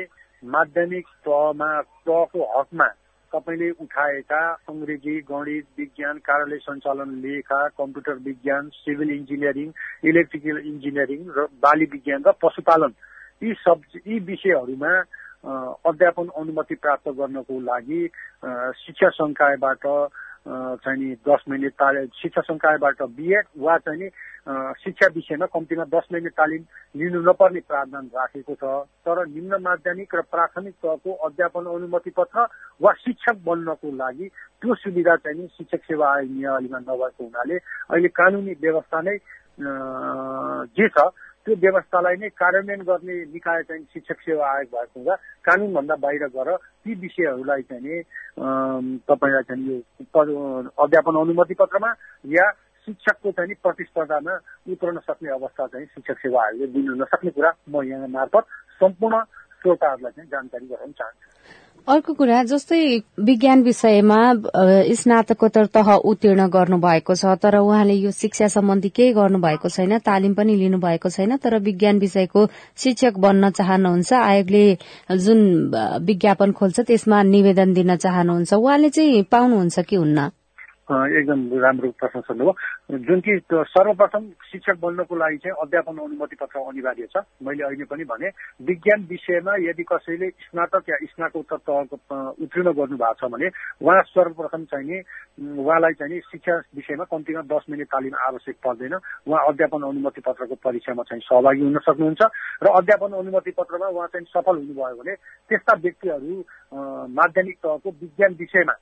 माध्यमिक 0.43 1.05
तहमा 1.27 1.69
तहको 2.08 2.39
हकमा 2.60 2.88
तपाईँले 3.34 3.70
उठाएका 3.80 4.42
अङ्ग्रेजी 4.70 5.16
गणित 5.24 5.66
विज्ञान 5.78 6.18
कार्यालय 6.20 6.58
सञ्चालन 6.60 7.10
लेखा 7.22 7.60
कम्प्युटर 7.78 8.18
विज्ञान 8.24 8.70
सिभिल 8.76 9.12
इन्जिनियरिङ 9.12 9.70
इलेक्ट्रिकल 10.04 10.58
इन्जिनियरिङ 10.66 11.22
र 11.38 11.46
बाली 11.60 11.86
विज्ञान 11.92 12.24
र 12.28 12.32
पशुपालन 12.42 12.94
यी 13.42 13.54
सब 13.60 13.82
यी 14.08 14.20
विषयहरूमा 14.26 14.94
अध्यापन 15.86 16.28
अनुमति 16.36 16.76
प्राप्त 16.78 17.10
गर्नको 17.16 17.60
लागि 17.62 18.02
शिक्षा 18.78 19.10
संकायबाट 19.16 19.86
चाहिँ 20.46 20.98
नि 21.00 21.15
दस 21.27 21.43
मिनट 21.50 21.74
तालिम 21.74 22.05
शिक्षा 22.15 22.41
संकायबाट 22.41 23.01
बिएड 23.12 23.46
वा 23.60 23.77
चाहिँ 23.79 24.00
नि 24.00 24.10
शिक्षा 24.79 25.08
विषयमा 25.15 25.46
कम्तीमा 25.46 25.84
दस 25.86 26.08
मिनट 26.13 26.34
तालिम 26.34 26.63
लिनु 26.96 27.22
नपर्ने 27.22 27.60
प्रावधान 27.67 28.05
राखेको 28.15 28.55
छ। 28.55 28.63
तर 29.05 29.25
निम्न 29.27 29.62
माध्यमिक 29.62 30.15
र 30.15 30.22
प्राथमिक 30.31 30.74
तहको 30.84 31.13
अध्यापन 31.27 31.65
अनुमति 31.69 32.10
पत्र 32.17 32.48
वा 32.81 32.93
शिक्षक 32.98 33.43
बन्नको 33.46 33.91
लागि 33.96 34.27
त्यो 34.62 34.75
सुविधा 34.75 35.15
चाहिँ 35.17 35.39
नि 35.39 35.48
शिक्षक 35.48 35.84
सेवा 35.86 36.13
आयोग 36.13 36.31
नियावलीमा 36.31 36.79
नभएको 36.79 37.24
हुनाले 37.24 37.55
अहिले 37.55 38.08
कानुनी 38.10 38.53
व्यवस्था 38.62 39.01
नै 39.01 39.17
जे 40.72 40.88
छ 40.89 41.12
त्यो 41.50 41.58
व्यवस्थालाई 41.58 42.15
नै 42.22 42.29
कार्यान्वयन 42.38 42.82
गर्ने 42.86 43.15
निकाय 43.34 43.62
चाहिँ 43.65 43.84
शिक्षक 43.94 44.20
सेवा 44.22 44.46
आयोग 44.46 44.70
भएको 44.70 45.00
हुँदा 45.00 45.15
कानुनभन्दा 45.41 45.96
बाहिर 46.06 46.25
गएर 46.29 46.50
ती 46.86 46.94
विषयहरूलाई 47.01 47.62
चाहिँ 47.65 47.82
नि 47.82 47.96
तपाईँलाई 49.10 49.44
चाहिँ 49.50 49.65
यो 49.65 50.62
अध्यापन 50.77 51.15
अनुमति 51.22 51.53
पत्रमा 51.58 51.89
या 52.38 52.46
शिक्षकको 52.88 53.32
चाहिँ 53.34 53.56
प्रतिस्पर्धामा 53.65 54.34
उत्रन 54.70 54.98
सक्ने 55.10 55.29
अवस्था 55.34 55.68
चाहिँ 55.74 55.86
शिक्षक 55.89 56.18
सेवा 56.22 56.46
आयोगले 56.46 56.68
दिनु 56.70 57.01
नसक्ने 57.01 57.32
कुरा 57.34 57.51
म 57.70 57.84
यहाँ 57.89 58.08
मार्फत 58.13 58.46
सम्पूर्ण 58.82 59.24
श्रोताहरूलाई 59.62 60.12
चाहिँ 60.13 60.29
जानकारी 60.29 60.65
गराउन 60.70 60.91
चाहन्छु। 61.01 61.29
अर्को 61.88 62.14
कुरा 62.14 62.42
जस्तै 62.44 62.80
विज्ञान 63.20 63.62
विषयमा 63.64 64.18
स्नातकोत्तर 65.00 65.66
तह 65.78 65.92
उत्तीर्ण 66.12 66.48
गर्नुभएको 66.56 67.16
छ 67.16 67.36
तर 67.44 67.58
उहाँले 67.58 67.94
यो 67.94 68.12
शिक्षा 68.12 68.48
सम्बन्धी 68.56 68.90
केही 68.90 69.14
गर्नुभएको 69.14 69.70
छैन 69.70 69.98
तालिम 70.06 70.34
पनि 70.34 70.56
लिनुभएको 70.56 71.10
छैन 71.10 71.38
तर 71.38 71.58
विज्ञान 71.60 72.00
विषयको 72.00 72.48
शिक्षक 72.78 73.18
बन्न 73.26 73.50
चाहनुहुन्छ 73.52 74.14
आयोगले 74.14 74.66
जुन 75.26 75.40
विज्ञापन 76.06 76.52
खोल्छ 76.60 76.80
त्यसमा 76.80 77.24
निवेदन 77.24 77.74
दिन 77.74 77.96
चाहनुहुन्छ। 77.96 78.54
उहाँले 78.54 78.90
चाहिँ 78.90 79.24
पाउनुहुन्छ 79.32 79.80
कि 79.80 79.96
हुन्न? 79.96 80.30
एकदम 80.89 81.41
राम्रो 81.62 81.89
प्रश्न 82.00 82.19
सोध्नुभयो 82.22 82.98
जुन 83.00 83.19
कि 83.22 83.34
सर्वप्रथम 83.53 84.24
शिक्षक 84.51 84.77
बन्नको 84.81 85.15
लागि 85.15 85.38
चाहिँ 85.38 85.55
अध्यापन 85.62 85.98
अनुमति 86.01 86.36
पत्र 86.36 86.60
अनिवार्य 86.62 87.08
छ। 87.13 87.22
मैले 87.46 87.63
अहिले 87.63 87.86
पनि 87.86 88.03
भने 88.10 88.29
विज्ञान 88.65 89.05
विषयमा 89.10 89.53
यदि 89.62 89.84
कसैले 89.86 90.29
स्नातक 90.50 90.89
या 90.89 90.98
स्नातकोत्तर 91.05 91.58
तहको 91.69 91.96
उत्तीर्ण 92.41 92.74
गर्नु 92.74 92.98
भएको 92.98 93.13
छ 93.22 93.29
भने 93.29 93.48
उहाँ 93.86 94.01
सर्वप्रथम 94.10 94.63
चाहिँ 94.65 94.86
नि 94.89 94.98
उहाँलाई 95.62 95.93
चाहिँ 95.93 96.13
नि 96.13 96.19
शिक्षा 96.25 96.58
विषयमा 96.74 97.03
कम्तीमा 97.05 97.41
दस 97.53 97.69
मिनट 97.69 97.88
तालिम 97.93 98.15
आवश्यक 98.25 98.58
पर्दैन। 98.65 98.98
उहाँ 99.29 99.46
अध्यापन 99.48 99.81
अनुमति 99.93 100.22
पत्रको 100.25 100.55
परीक्षामा 100.58 101.03
चाहिँ 101.05 101.22
सहभागी 101.22 101.62
हुन 101.62 101.77
सक्नुहुन्छ 101.86 102.22
र 102.65 102.75
अध्यापन 102.81 103.13
अनुमति 103.22 103.51
पत्रमा 103.53 103.88
उहाँ 103.93 104.08
चाहिँ 104.10 104.25
सफल 104.34 104.55
हुनुभयो 104.58 104.96
भने 104.98 105.15
त्यस्ता 105.50 105.79
व्यक्तिहरू 105.86 106.43
माध्यमिक 107.13 107.58
तहको 107.62 107.89
विज्ञान 108.01 108.34
विषयमा 108.39 108.74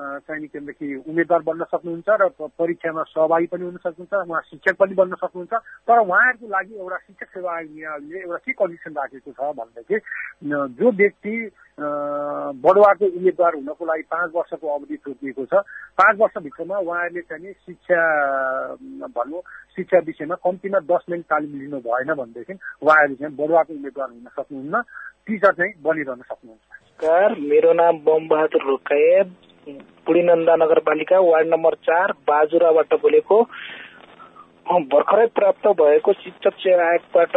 चाहिँ 0.00 0.94
उम्मेद्वार 0.96 1.40
बन्न 1.42 1.64
सक्नुहुन्छ 1.64 2.08
र 2.20 2.28
परीक्षामा 2.58 3.02
सहभागी 3.12 3.46
पनि 3.52 3.64
हुन 3.64 3.76
सक्नुहुन्छ 3.76 4.28
उहाँ 4.28 4.42
शिक्षक 4.50 4.76
पनि 4.80 4.94
बन्न 4.94 5.14
सक्नुहुन्छ 5.22 5.52
तर 5.88 5.98
उहाँहरूको 5.98 6.46
लागि 6.48 6.74
एउटा 6.74 6.96
शिक्षक 6.96 7.28
सेवा 7.34 7.50
आयोग 7.56 7.70
नियमले 7.70 8.18
एउटा 8.20 8.38
के 8.38 8.52
कन्डिसन 8.52 8.92
राखेको 8.96 9.30
छ 9.32 9.52
भनेदेखि 9.56 9.96
जो 10.80 10.90
व्यक्ति 11.00 11.34
बडुवाको 12.64 13.06
उम्मेद्वार 13.06 13.54
हुनको 13.54 13.84
लागि 13.86 14.02
पाँच 14.10 14.30
वर्षको 14.34 14.66
अवधि 14.74 14.96
तोकिएको 15.04 15.44
छ 15.44 15.62
पाँच 16.00 16.16
वर्षभित्रमा 16.20 16.76
उहाँहरूले 16.78 17.22
चाहिँ 17.28 17.52
शिक्षा 17.52 18.00
भनौँ 19.16 19.42
शिक्षा 19.76 19.98
विषयमा 20.06 20.34
कम्तीमा 20.44 20.78
दस 20.90 21.04
मिनट 21.10 21.24
तालिम 21.24 21.60
लिनु 21.60 21.78
भएन 21.86 22.14
भनेदेखि 22.14 22.54
उहाँहरूले 22.82 23.16
चाहिँ 23.16 23.36
बडुवाको 23.36 23.72
उम्मेद्वार 23.74 24.08
हुन 24.10 24.28
सक्नुहुन्न 24.38 24.82
टिचर 25.26 25.52
चाहिँ 25.52 25.72
बनिरहन 25.82 26.22
सक्नुहुन्छ। 26.22 26.78
मेरो 27.40 27.72
नाम 27.72 27.98
बमबहादुर 28.04 28.62
रोकायत 28.68 29.28
पुडीनन्दा 29.68 30.54
नगरपालिका 30.56 31.18
वार्ड 31.20 31.48
नम्बर 31.48 31.74
चार 31.86 32.12
बाजुराबाट 32.28 32.94
बोलेको 33.02 33.36
भर्खरै 34.88 35.26
प्राप्त 35.36 35.66
भएको 35.80 36.12
शिक्षक 36.12 36.54
सेवा 36.58 36.84
आयोगबाट 36.88 37.34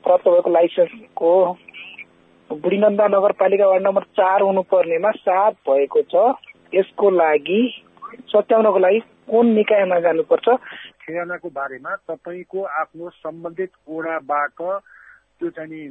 प्राप्त 0.00 0.28
भएको 0.28 0.50
लाइसेन्सको 0.50 1.32
बुढीनन्दा 2.50 3.06
नगरपालिका 3.08 3.66
वार्ड 3.66 3.86
नम्बर 3.86 4.02
चार 4.16 4.42
हुनुपर्नेमा 4.42 5.10
सात 5.18 5.54
भएको 5.68 6.02
छ। 6.02 6.14
यसको 6.72 7.10
लागि 7.10 7.60
सत्याउनको 8.32 8.78
लागि 8.78 9.00
कुन 9.28 9.46
निकायमा 9.54 9.98
जानुपर्छ? 10.00 10.48
ठेगानाको 11.00 11.48
बारेमा 11.50 11.94
तपाईँको 12.08 12.62
आफ्नो 12.80 13.10
सम्बन्धित 13.20 13.70
ओडाबाट 13.88 14.58
त्यो 14.58 15.50
चाहिँ 15.50 15.84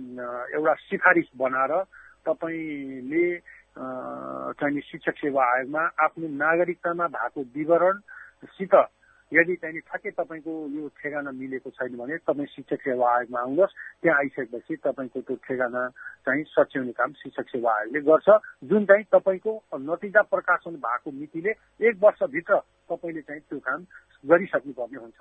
एउटा 0.55 0.73
सिफारिस 0.89 1.29
बनाएर 1.37 1.73
तपाईँले 2.25 3.25
चाहिँ 3.79 4.81
शिक्षक 4.81 5.15
सेवा 5.17 5.43
आयोगमा 5.55 5.83
आफ्नो 6.03 6.27
नागरिकतामा 6.35 7.07
भएको 7.07 7.41
विवरणसित 7.55 8.73
यदि 9.31 9.55
चाहिँ 9.61 9.79
ठ्याक्कै 9.79 10.11
तपाईँको 10.17 10.51
यो 10.73 10.87
ठेगाना 10.99 11.31
मिलेको 11.31 11.69
छैन 11.69 11.95
भने 11.97 12.17
तपाईँ 12.25 12.49
शिक्षक 12.49 12.81
सेवा 12.81 13.05
आयोगमा 13.07 13.39
आउनुहोस्। 13.39 13.73
त्यहाँ 14.01 14.17
आइसकेपछि 14.19 14.75
तपाईँको 14.83 15.19
त्यो 15.21 15.35
ठेगाना 15.45 15.81
चाहिँ 16.25 16.43
सच्याउने 16.49 16.91
काम 16.97 17.11
शिक्षक 17.13 17.45
सेवा 17.53 17.69
आयोगले 17.71 18.01
गर्छ। 18.09 18.27
जुन 18.65 18.85
चाहिँ 18.89 19.03
तपाईँको 19.13 19.51
नतिजा 19.85 20.21
प्रकाशन 20.33 20.75
भएको 20.81 21.11
मितिले 21.13 21.51
एक 21.87 21.95
वर्षभित्र 22.01 22.57
तपाईँले 22.89 23.21
चाहिँ 23.21 23.41
त्यो 23.45 23.59
काम 23.59 23.79
गरिसक्नुपर्ने 24.25 24.97
हुन्छ। 24.97 25.19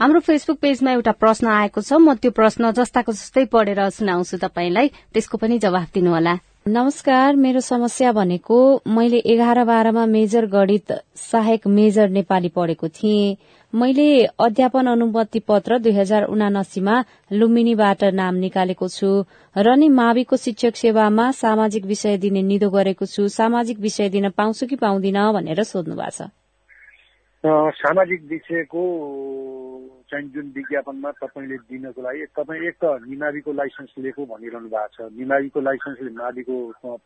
हाम्रो 0.00 0.20
फेसबुक 0.20 0.58
पेजमा 0.60 0.90
एउटा 0.92 1.12
प्रश्न 1.22 1.46
आएको 1.46 1.80
छ। 1.80 1.92
म 2.02 2.18
त्यो 2.18 2.30
प्रश्न 2.34 2.74
जस्ताको 2.74 3.12
जस्तै 3.14 3.44
पढेर 3.46 3.80
सुनाउँछु 3.94 4.36
तपाईँलाई। 4.42 4.88
त्यसको 5.14 5.38
पनि 5.38 5.58
जवाफ 5.62 5.94
दिनुहोला। 5.94 6.34
नमस्कार 6.68 7.34
मेरो 7.36 7.60
समस्या 7.60 8.10
भनेको 8.12 8.56
मैले 8.90 9.16
एघार 9.32 9.62
बाह्रमा 9.64 10.04
मेजर 10.06 10.46
गणित 10.52 10.92
सहायक 11.16 11.66
मेजर 11.66 12.08
नेपाली 12.10 12.48
पढेको 12.56 12.88
थिएँ। 12.88 13.36
मैले 13.72 14.06
अध्यापन 14.24 14.86
अनुमति 14.86 15.40
पत्र 15.48 15.78
दुई 15.78 15.92
हजार 15.92 16.24
उनासीमा 16.26 16.94
लुम्बिनीबाट 17.32 18.02
नाम 18.14 18.34
निकालेको 18.34 18.88
छु 18.88 19.10
र 19.56 19.76
नि 19.78 19.88
माविको 19.88 20.36
शिक्षक 20.36 20.76
सेवामा 20.76 21.30
सामाजिक 21.38 21.84
विषय 21.86 22.16
दिने 22.18 22.42
निदो 22.42 22.70
गरेको 22.70 23.06
छु। 23.06 23.28
सामाजिक 23.30 23.78
विषय 23.78 24.08
दिन 24.10 24.30
पाउँछु 24.34 24.66
कि 24.66 24.76
पाउँदिन 24.76 25.18
भनेर 25.32 25.62
सोध्नु 25.62 25.94
भएको 25.94 26.10
छ। 26.10 26.30
सामाजिक 27.78 28.26
विषयको 28.26 28.82
चाहिँ 30.10 30.28
जुन 30.30 30.46
विज्ञापनमा 30.56 31.10
तपाईँले 31.18 31.56
दिनको 31.66 32.02
लागि 32.02 32.26
तपाईँ 32.38 32.66
एक 32.68 32.76
त 32.78 32.84
निमाविको 33.06 33.52
लाइसेन्स 33.52 33.94
लिएको 33.98 34.26
भनिरहनु 34.26 34.68
भएको 34.68 34.94
छ। 34.94 35.12
निमाविको 35.18 35.60
लाइसेन्सले 35.60 36.10
माविको 36.14 36.56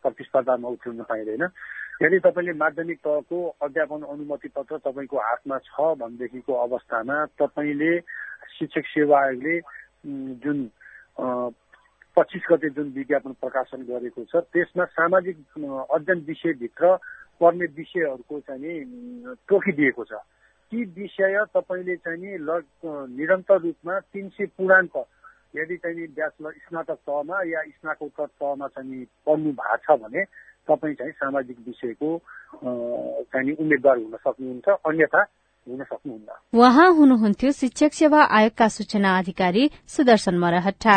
प्रतिस्पर्धामा 0.02 0.69
उठ्न 0.69 1.02
पाइँदैन। 1.09 1.45
यदि 2.02 2.19
तपाईँले 2.25 2.52
माध्यमिक 2.57 2.99
तहको 3.00 3.38
अध्यापन 3.62 4.02
अनुमति 4.04 4.49
पत्र 4.57 4.78
तपाईँको 4.85 5.16
हातमा 5.19 5.59
छ 5.64 5.95
भनेदेखिको 6.00 6.52
अवस्थामा 6.64 7.16
तपाईँले 7.40 7.92
शिक्षक 8.59 8.85
सेवा 8.88 9.21
आयोगले 9.21 9.57
जुन 10.40 10.59
पच्चिस 12.16 12.45
गते 12.50 12.69
जुन 12.76 12.88
विज्ञापन 12.97 13.33
प्रकाशन 13.40 13.83
गरेको 13.88 14.25
छ 14.28 14.45
त्यसमा 14.52 14.85
सामाजिक 14.92 15.37
अध्ययन 15.88 16.25
विषयभित्र 16.28 16.97
पर्ने 17.40 17.66
विषयहरूको 17.76 18.40
चाहिँ 18.40 18.61
नि 18.61 19.35
तोकिदिएको 19.49 20.04
छ। 20.04 20.21
ती 20.71 20.85
विषय 20.97 21.45
तपाईँले 21.55 21.97
चाहिँ 21.97 22.19
नि 22.21 22.31
निरन्तर 23.19 23.61
रूपमा 23.61 23.99
तिन 24.12 24.29
सय 24.29 24.47
पूर्णाङ्क। 24.57 24.97
यदि 25.57 25.77
चाहिँ 25.77 26.07
ब्याचलर 26.15 26.53
स्नातक 26.62 26.99
तहमा 27.07 27.37
या 27.47 27.61
स्नातकोत्तर 27.62 28.27
तहमा 28.39 28.67
चाहिँ 28.71 29.05
पढ्नु 29.27 29.50
भएको 29.50 29.77
छ 29.83 29.99
भने 29.99 30.23
तपाईँ 30.71 30.95
चाहिँ 30.95 31.12
सामाजिक 31.12 31.59
विषयको 31.67 32.11
चाहिँ 33.35 33.53
उम्मेद्वार 33.59 33.97
हुन 33.99 34.15
सक्नुहुन्छ 34.15 34.69
अन्यथा 34.87 35.23
हुन 35.67 35.83
सक्नुहुन्न। 35.83 36.29
उहाँ 36.55 36.89
हुनुहुन्थ्यो 36.95 37.50
शिक्षक 37.53 37.93
सेवा 37.93 38.21
आयोगका 38.39 38.69
सूचना 38.69 39.19
अधिकारी 39.19 39.71
सुदर्शन 39.91 40.39
मरहट्टा। 40.39 40.97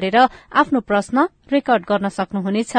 आफ्नो 0.05 0.79
प्रश्न 0.79 1.27
रेकर्ड 1.51 1.83
गर्न 1.85 2.09
सक्नुहुनेछ। 2.09 2.73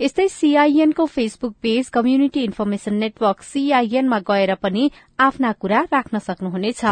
यस्तै 0.00 0.28
सीआईएनको 0.28 1.06
Facebook 1.06 1.54
page 1.62 1.88
community 1.88 2.44
information 2.44 2.94
network 2.94 3.42
सीआईएनमा 3.42 4.18
गएर 4.18 4.54
पनि 4.54 4.90
आफ्ना 5.20 5.52
कुरा 5.52 5.80
राख्न 5.92 6.18
सक्नुहुनेछ। 6.18 6.84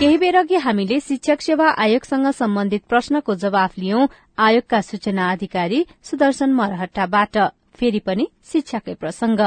केही 0.00 0.16
बेर 0.16 0.36
अघि 0.36 0.56
हामीले 0.56 1.00
शिक्षक 1.00 1.40
सेवा 1.40 1.68
आयोगसँग 1.76 2.26
सम्बन्धित 2.32 2.82
प्रश्नको 2.88 3.34
जवाफ 3.34 3.78
लियौं 3.78 4.06
आयोगका 4.38 4.80
सूचना 4.80 5.30
अधिकारी 5.32 5.86
सुदर्शन 6.02 6.52
मरहट्टाबाट 6.52 7.38
फेरि 7.76 8.00
पनि 8.06 8.28
शिक्षाकै 8.44 8.94
प्रसंग 8.94 9.40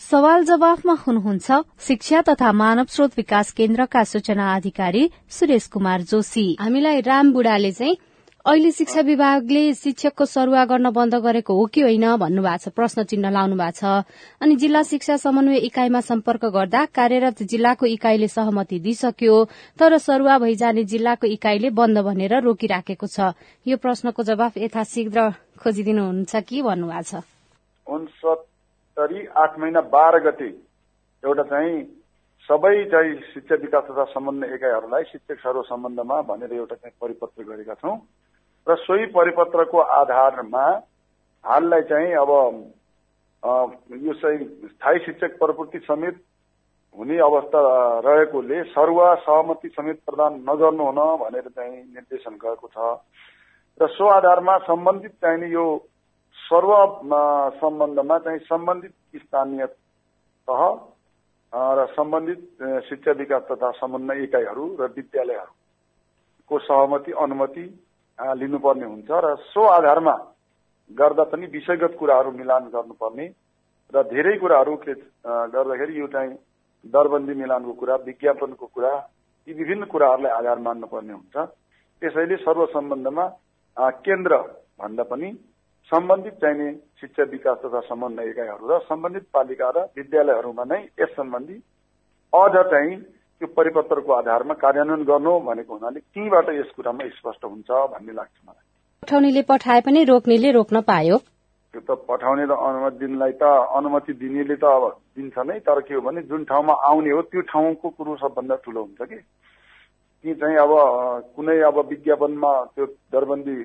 सवाल 0.00 0.44
जवाफमा 0.44 0.92
हुनुहुन्छ 0.96 1.52
शिक्षा 1.82 2.20
तथा 2.22 2.50
मानव 2.52 2.84
स्रोत 2.88 3.16
विकास 3.16 3.50
केन्द्रका 3.52 4.02
सूचना 4.04 4.54
अधिकारी 4.54 5.10
सुरेश 5.28 5.66
कुमार 5.66 6.02
जोशी। 6.02 6.44
हामीलाई 6.60 7.00
राम 7.02 7.32
बुढाले 7.32 7.72
चाहिँ 7.72 7.96
अहिले 8.46 8.70
शिक्षा 8.70 9.00
विभागले 9.00 9.62
शिक्षकको 9.74 10.24
सरुवा 10.24 10.64
गर्न 10.64 10.90
बन्द 10.94 11.14
गरेको 11.18 11.54
हो 11.54 11.64
कि 11.66 11.80
होइन 11.82 12.06
भन्नुभएको 12.16 12.62
छ 12.62 12.72
प्रश्न 12.72 13.04
चिन्ह 13.04 13.30
लाउनु 13.30 13.56
भएको 13.58 13.74
छ। 13.74 14.06
अनि 14.40 14.56
जिल्ला 14.56 14.82
शिक्षा 14.86 15.16
समन्वय 15.18 15.66
इकाइमा 15.66 16.00
सम्पर्क 16.00 16.44
गर्दा 16.46 16.84
कार्यरत 16.94 17.42
जिल्लाको 17.44 17.86
इकाइले 17.88 18.28
सहमति 18.30 18.78
दिइसक्यो 18.80 19.44
तर 19.78 19.98
सरुवा 19.98 20.38
भइजाने 20.38 20.84
जिल्लाको 20.86 21.26
इकाइले 21.26 21.70
बन्द 21.74 21.98
भनेर 22.06 22.40
रोकिराखेको 22.46 23.06
छ। 23.06 23.34
यो 23.66 23.76
प्रश्नको 23.76 24.22
जवाफ 24.22 24.58
यथाशीघ्र 24.58 25.30
खोजिदिनुहुन्छ 25.58 26.36
कि 26.48 26.62
भन्नुभएको 26.62 27.02
छ। 27.02 28.47
सरी 28.98 29.26
आठ 29.38 29.58
महिना 29.58 29.80
बाह्र 29.88 30.18
गते 30.20 30.46
एउटा 31.22 31.42
चाहिँ 31.50 31.74
सबै 32.48 32.84
चाहिँ 32.90 33.14
शिक्षा 33.32 33.54
विकास 33.62 33.84
तथा 33.84 34.04
समन्वय 34.12 34.54
एकाइहरूलाई 34.54 35.04
शिक्षक 35.04 35.38
सर्व 35.38 35.62
सम्बन्धमा 35.64 36.20
भनेर 36.22 36.52
एउटा 36.52 36.74
चाहिँ 36.74 36.94
परिपत्र 37.00 37.44
गरेका 37.44 37.74
छौँ। 37.74 37.96
र 38.66 38.74
सोही 38.76 39.06
परिपत्रको 39.14 39.78
आधारमा 39.78 40.64
हाललाई 41.44 41.82
चाहिँ 41.90 42.12
अब 42.14 42.30
यो 44.02 44.12
चाहिँ 44.14 44.38
स्थायी 44.66 44.98
शिक्षक 44.98 45.38
प्रवृत्ति 45.38 45.78
समेत 45.78 46.16
हुने 46.94 47.18
अवस्था 47.20 47.60
रहेकोले 48.02 48.62
सरुवा 48.74 49.14
सहमति 49.22 49.68
समेत 49.68 50.00
प्रदान 50.06 50.42
नगर्नु 50.42 50.84
हुन 50.84 51.00
भनेर 51.22 51.48
चाहिँ 51.48 51.76
निर्देशन 51.76 52.34
गएको 52.42 52.68
छ। 52.68 52.98
र 53.80 53.86
सो 53.88 54.06
आधारमा 54.08 54.58
सम्बन्धित 54.66 55.12
चाहिने 55.22 55.48
यो 55.48 55.64
सर्व 56.50 56.70
सम्बन्धमा 57.56 58.18
चाहिँ 58.18 58.38
सम्बन्धित 58.44 58.92
स्थानीय 59.16 59.66
तह 60.48 60.62
र 61.74 61.86
सम्बन्धित 61.90 62.40
शिक्षा 62.84 63.12
विकास 63.14 63.42
तथा 63.50 63.70
समन्वय 63.76 64.22
इकाइहरू 64.22 64.64
र 64.80 64.86
विद्यालयहरूको 64.96 66.58
सहमति 66.60 67.12
अनुमति 67.18 67.64
लिनुपर्ने 68.36 68.86
हुन्छ 68.86 69.10
र 69.24 69.34
सो 69.44 69.64
आधारमा 69.68 70.14
गर्दा 70.90 71.24
पनि 71.24 71.46
विषयगत 71.48 71.96
कुराहरू 71.98 72.30
मिलान 72.32 72.68
गर्नुपर्ने 72.68 73.26
र 73.94 74.02
धेरै 74.08 74.36
कुराहरू 74.38 74.76
के 74.78 74.94
गर्दाखेरि 75.52 75.98
यो 76.00 76.06
चाहिँ 76.06 76.34
दरबन्दी 76.84 77.34
मिलानको 77.34 77.72
कुरा 77.72 77.94
विज्ञापनको 78.06 78.66
कुरा 78.66 78.92
यी 79.48 79.54
विभिन्न 79.54 79.84
कुराहरूलाई 79.84 80.32
आधार 80.32 80.58
मान्नुपर्ने 80.60 81.12
हुन्छ। 81.12 81.36
त्यसैले 82.02 82.36
सर्व 82.38 82.66
सम्बन्धमा 82.72 83.24
केन्द्र 84.00 84.36
भन्दा 84.80 85.02
पनि 85.02 85.28
सम्बन्धित 85.92 86.34
चाहिने 86.40 86.72
शिक्षा 87.00 87.24
विकास 87.30 87.58
तथा 87.58 87.80
समन्वय 87.88 88.28
इकाइहरू 88.30 88.68
र 88.68 88.78
सम्बन्धित 88.84 89.24
पालिका 89.32 89.68
र 89.76 89.84
विद्यालयहरूमा 89.96 90.64
नै 90.64 90.80
यस 91.00 91.14
सम्बन्धी 91.16 91.56
अझ 92.32 92.54
चाहिँ 92.72 92.96
त्यो 92.96 93.46
परिपत्रको 93.56 94.12
आधारमा 94.12 94.54
कार्यान्वयन 94.60 95.04
गर्नु 95.04 95.32
भनेको 95.46 95.74
हुनाले 95.74 96.00
त्यहीँबाट 96.02 96.48
यस 96.50 96.70
कुरामा 96.76 97.08
स्पष्ट 97.16 97.44
हुन्छ 97.44 97.70
भन्ने 97.92 98.12
लाग्छ 98.12 98.36
मलाई। 98.44 98.64
पठाउनेले 99.02 99.42
पठाए 99.48 99.80
पनि 99.80 100.04
रोक्नेले 100.04 100.50
रोक्न 100.52 100.80
पायो। 100.84 101.16
त्यो 101.74 101.80
त 101.80 101.90
पठाउने 102.04 102.44
र 102.44 102.52
अनुमति 102.52 102.98
दिनलाई 102.98 103.32
त 103.32 103.42
अनुमति 103.78 104.12
दिनेले 104.20 104.56
त 104.56 104.64
अब 104.68 104.84
दिन्छ 105.16 105.38
नै 105.46 105.58
तर 105.64 105.80
के 105.86 105.94
हो 105.94 106.00
भने 106.00 106.22
जुन 106.28 106.44
ठाउँमा 106.44 106.74
आउने 106.88 107.10
हो 107.10 107.22
त्यो 107.30 107.40
ठाउँको 107.48 107.88
कुरो 107.96 108.16
सबभन्दा 108.16 108.56
ठुलो 108.64 108.82
हुन्छ 108.82 109.08
कि। 109.08 109.16
ती 110.24 110.34
चाहिँ 110.34 110.56
अब 110.58 110.72
कुनै 111.36 111.58
अब 111.62 111.78
विज्ञापनमा 111.88 112.52
त्यो 112.74 112.86
दरबन्दी 113.12 113.56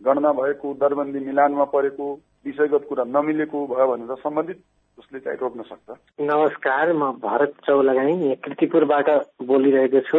गणना 0.00 0.32
भएको 0.32 0.72
दरबन्दी 0.80 1.20
मिलानमा 1.20 1.64
परेको 1.72 2.04
विषयगत 2.46 2.84
कुरा 2.88 3.04
नमिलेको 3.06 3.58
भयो 3.72 3.86
भने 3.86 4.06
त 4.08 4.16
सम्बन्धित 4.20 4.58
उसले 4.98 5.18
चाहिँ 5.20 5.38
रोक्न 5.40 5.62
सक्छ। 5.62 5.88
नमस्कार 6.24 6.92
म 6.92 7.10
भरत 7.20 7.52
चौलगाई 7.66 8.34
कृतिपुरबाट 8.44 9.08
बोलिरहेको 9.44 10.00
छु। 10.08 10.18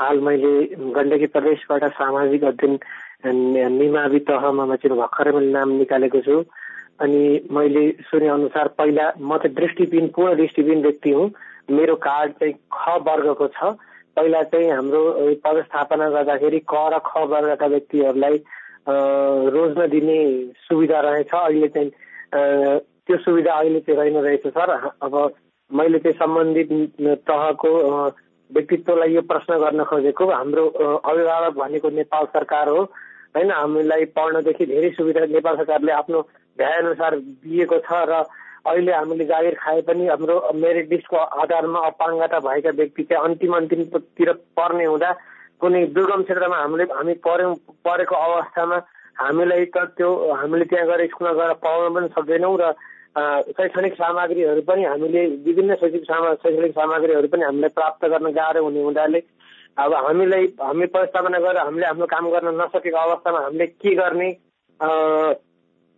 हाल 0.00 0.20
मैले 0.24 0.52
गण्डकी 0.96 1.26
प्रदेशबाट 1.34 1.84
सामाजिक 2.00 2.44
अध्ययन 2.44 2.78
निमावि 3.76 4.20
तहमा 4.28 4.76
चाहिँ 4.76 4.96
भर्खरै 4.96 5.32
मैले 5.32 5.52
नाम 5.52 5.68
निकालेको 5.76 6.20
छु। 6.24 6.42
अनि 7.04 7.22
मैले 7.52 7.84
सुने 8.08 8.28
अनुसार 8.28 8.68
पहिला 8.80 9.12
म 9.20 9.36
चाहिँ 9.36 9.54
दृष्टिबिन 9.54 10.08
पूर्ण 10.16 10.36
दृष्टिबिन 10.36 10.82
व्यक्ति 10.82 11.10
हुँ। 11.12 11.30
मेरो 11.70 11.94
कार्ड 12.00 12.32
चाहिँ 12.40 12.54
ख 12.72 12.96
वर्गको 13.08 13.46
छ। 13.56 13.76
पहिला 14.16 14.42
चाहिँ 14.50 14.70
हाम्रो 14.72 15.02
पदस्थापना 15.44 16.08
गर्दाखेरि 16.10 16.60
क 16.64 16.74
र 16.92 16.98
ख 17.06 17.28
वर्गका 17.32 17.66
व्यक्तिहरूलाई 17.66 18.38
रोज्न 18.88 19.86
दिने 19.90 20.20
सुविधा 20.68 21.00
रहेछ। 21.00 21.34
अहिले 21.34 21.68
चाहिँ 21.68 21.90
त्यो 23.06 23.16
सुविधा 23.16 23.52
अहिले 23.52 23.80
चाहिँ 23.80 24.00
रहेन 24.00 24.16
रहेछ 24.24 24.46
सर। 24.46 24.70
अब 25.02 25.14
मैले 25.70 25.98
चाहिँ 25.98 26.16
सम्बन्धित 26.18 26.68
तहको 27.28 27.70
व्यक्तित्वलाई 28.50 29.12
यो 29.14 29.22
प्रश्न 29.28 29.58
गर्न 29.60 29.84
खोजेको। 29.84 30.30
हाम्रो 30.30 30.66
अभिभावक 31.04 31.54
भनेको 31.58 31.90
नेपाल 32.00 32.24
सरकार 32.32 32.68
हो। 32.68 32.82
होइन 33.36 33.50
हामीलाई 33.50 34.04
पढ्नदेखि 34.16 34.66
धेरै 34.66 34.90
सुविधा 34.90 35.24
नेपाल 35.28 35.56
सरकारले 35.56 35.92
आफ्नो 35.92 36.20
भ्याएअनुसार 36.58 37.16
दिएको 37.44 37.78
छ 37.84 38.04
र 38.08 38.24
अहिले 38.66 38.92
हामीले 38.92 39.24
जागिर 39.24 39.54
खाए 39.60 39.80
पनि 39.84 40.06
हाम्रो 40.08 40.36
मेरिट 40.54 40.90
लिस्टको 40.92 41.16
आधारमा 41.16 41.80
अपाङ्गता 41.86 42.38
भएका 42.40 42.70
व्यक्ति 42.80 43.02
चाहिँ 43.02 43.24
अन्तिम 43.24 43.56
अन्तिमतिर 43.56 44.32
पर्ने 44.56 44.84
हुँदा 44.84 45.10
कुनै 45.60 45.84
दुर्गम 45.88 46.22
क्षेत्रमा 46.22 46.56
हामीले 46.56 46.84
हामी 46.92 47.14
पऱ्यौँ 47.20 47.54
परेको 47.84 48.14
अवस्थामा 48.16 48.78
हामीलाई 49.16 49.64
त 49.66 49.78
त्यो 49.96 50.10
हामीले 50.32 50.64
त्यहाँ 50.64 50.86
गएर 50.88 51.06
स्कुलमा 51.06 51.32
गएर 51.34 51.52
पढाउन 51.58 51.94
पनि 51.94 52.08
सक्दैनौँ 52.08 52.56
र 52.56 52.72
शैक्षणिक 53.52 53.94
सामग्रीहरू 53.94 54.62
पनि 54.62 54.84
हामीले 54.84 55.26
विभिन्न 55.44 55.74
शैक्षिक 55.74 56.04
सामा 56.04 56.34
शैक्षणिक 56.34 56.72
सामग्रीहरू 56.72 57.28
पनि 57.28 57.42
हामीलाई 57.42 57.74
प्राप्त 57.74 58.04
गर्न 58.06 58.30
गाह्रो 58.32 58.62
हुने 58.64 58.82
हुँदाले 58.82 59.22
अब 59.78 59.94
हामीलाई 59.94 60.44
हामी 60.60 60.86
प्रस्तावना 60.86 61.38
गरेर 61.38 61.58
हामीले 61.58 61.86
आफ्नो 61.86 62.06
काम 62.06 62.30
गर्न 62.30 62.54
नसकेको 62.60 62.98
अवस्थामा 62.98 63.40
हामीले 63.40 63.66
के 63.66 63.94
गर्ने? 63.94 64.30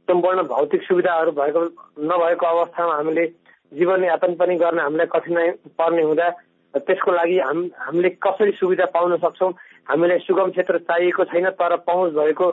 सम्पूर्ण 0.08 0.42
भौतिक 0.42 0.82
सुविधाहरू 0.82 1.32
भएको 1.32 1.60
नभएको 2.02 2.46
अवस्थामा 2.46 2.94
हामीले 2.94 3.26
जीवनयापन 3.72 4.34
पनि 4.34 4.56
गर्न 4.56 4.78
हामीलाई 4.78 5.06
कठिनाइ 5.06 5.50
पर्ने 5.78 6.02
हुँदा 6.02 6.28
त्यसको 6.74 7.12
लागि 7.12 7.38
हाम 7.38 7.58
हामीले 7.78 8.08
कसरी 8.22 8.52
सुविधा 8.52 8.84
पाउन 8.94 9.16
सक्छौँ? 9.18 9.52
हामीलाई 9.90 10.18
सुगम 10.22 10.50
क्षेत्र 10.50 10.78
चाहिएको 10.78 11.24
छैन 11.24 11.50
तर 11.58 11.76
पहुँच 11.86 12.12
भएको 12.14 12.50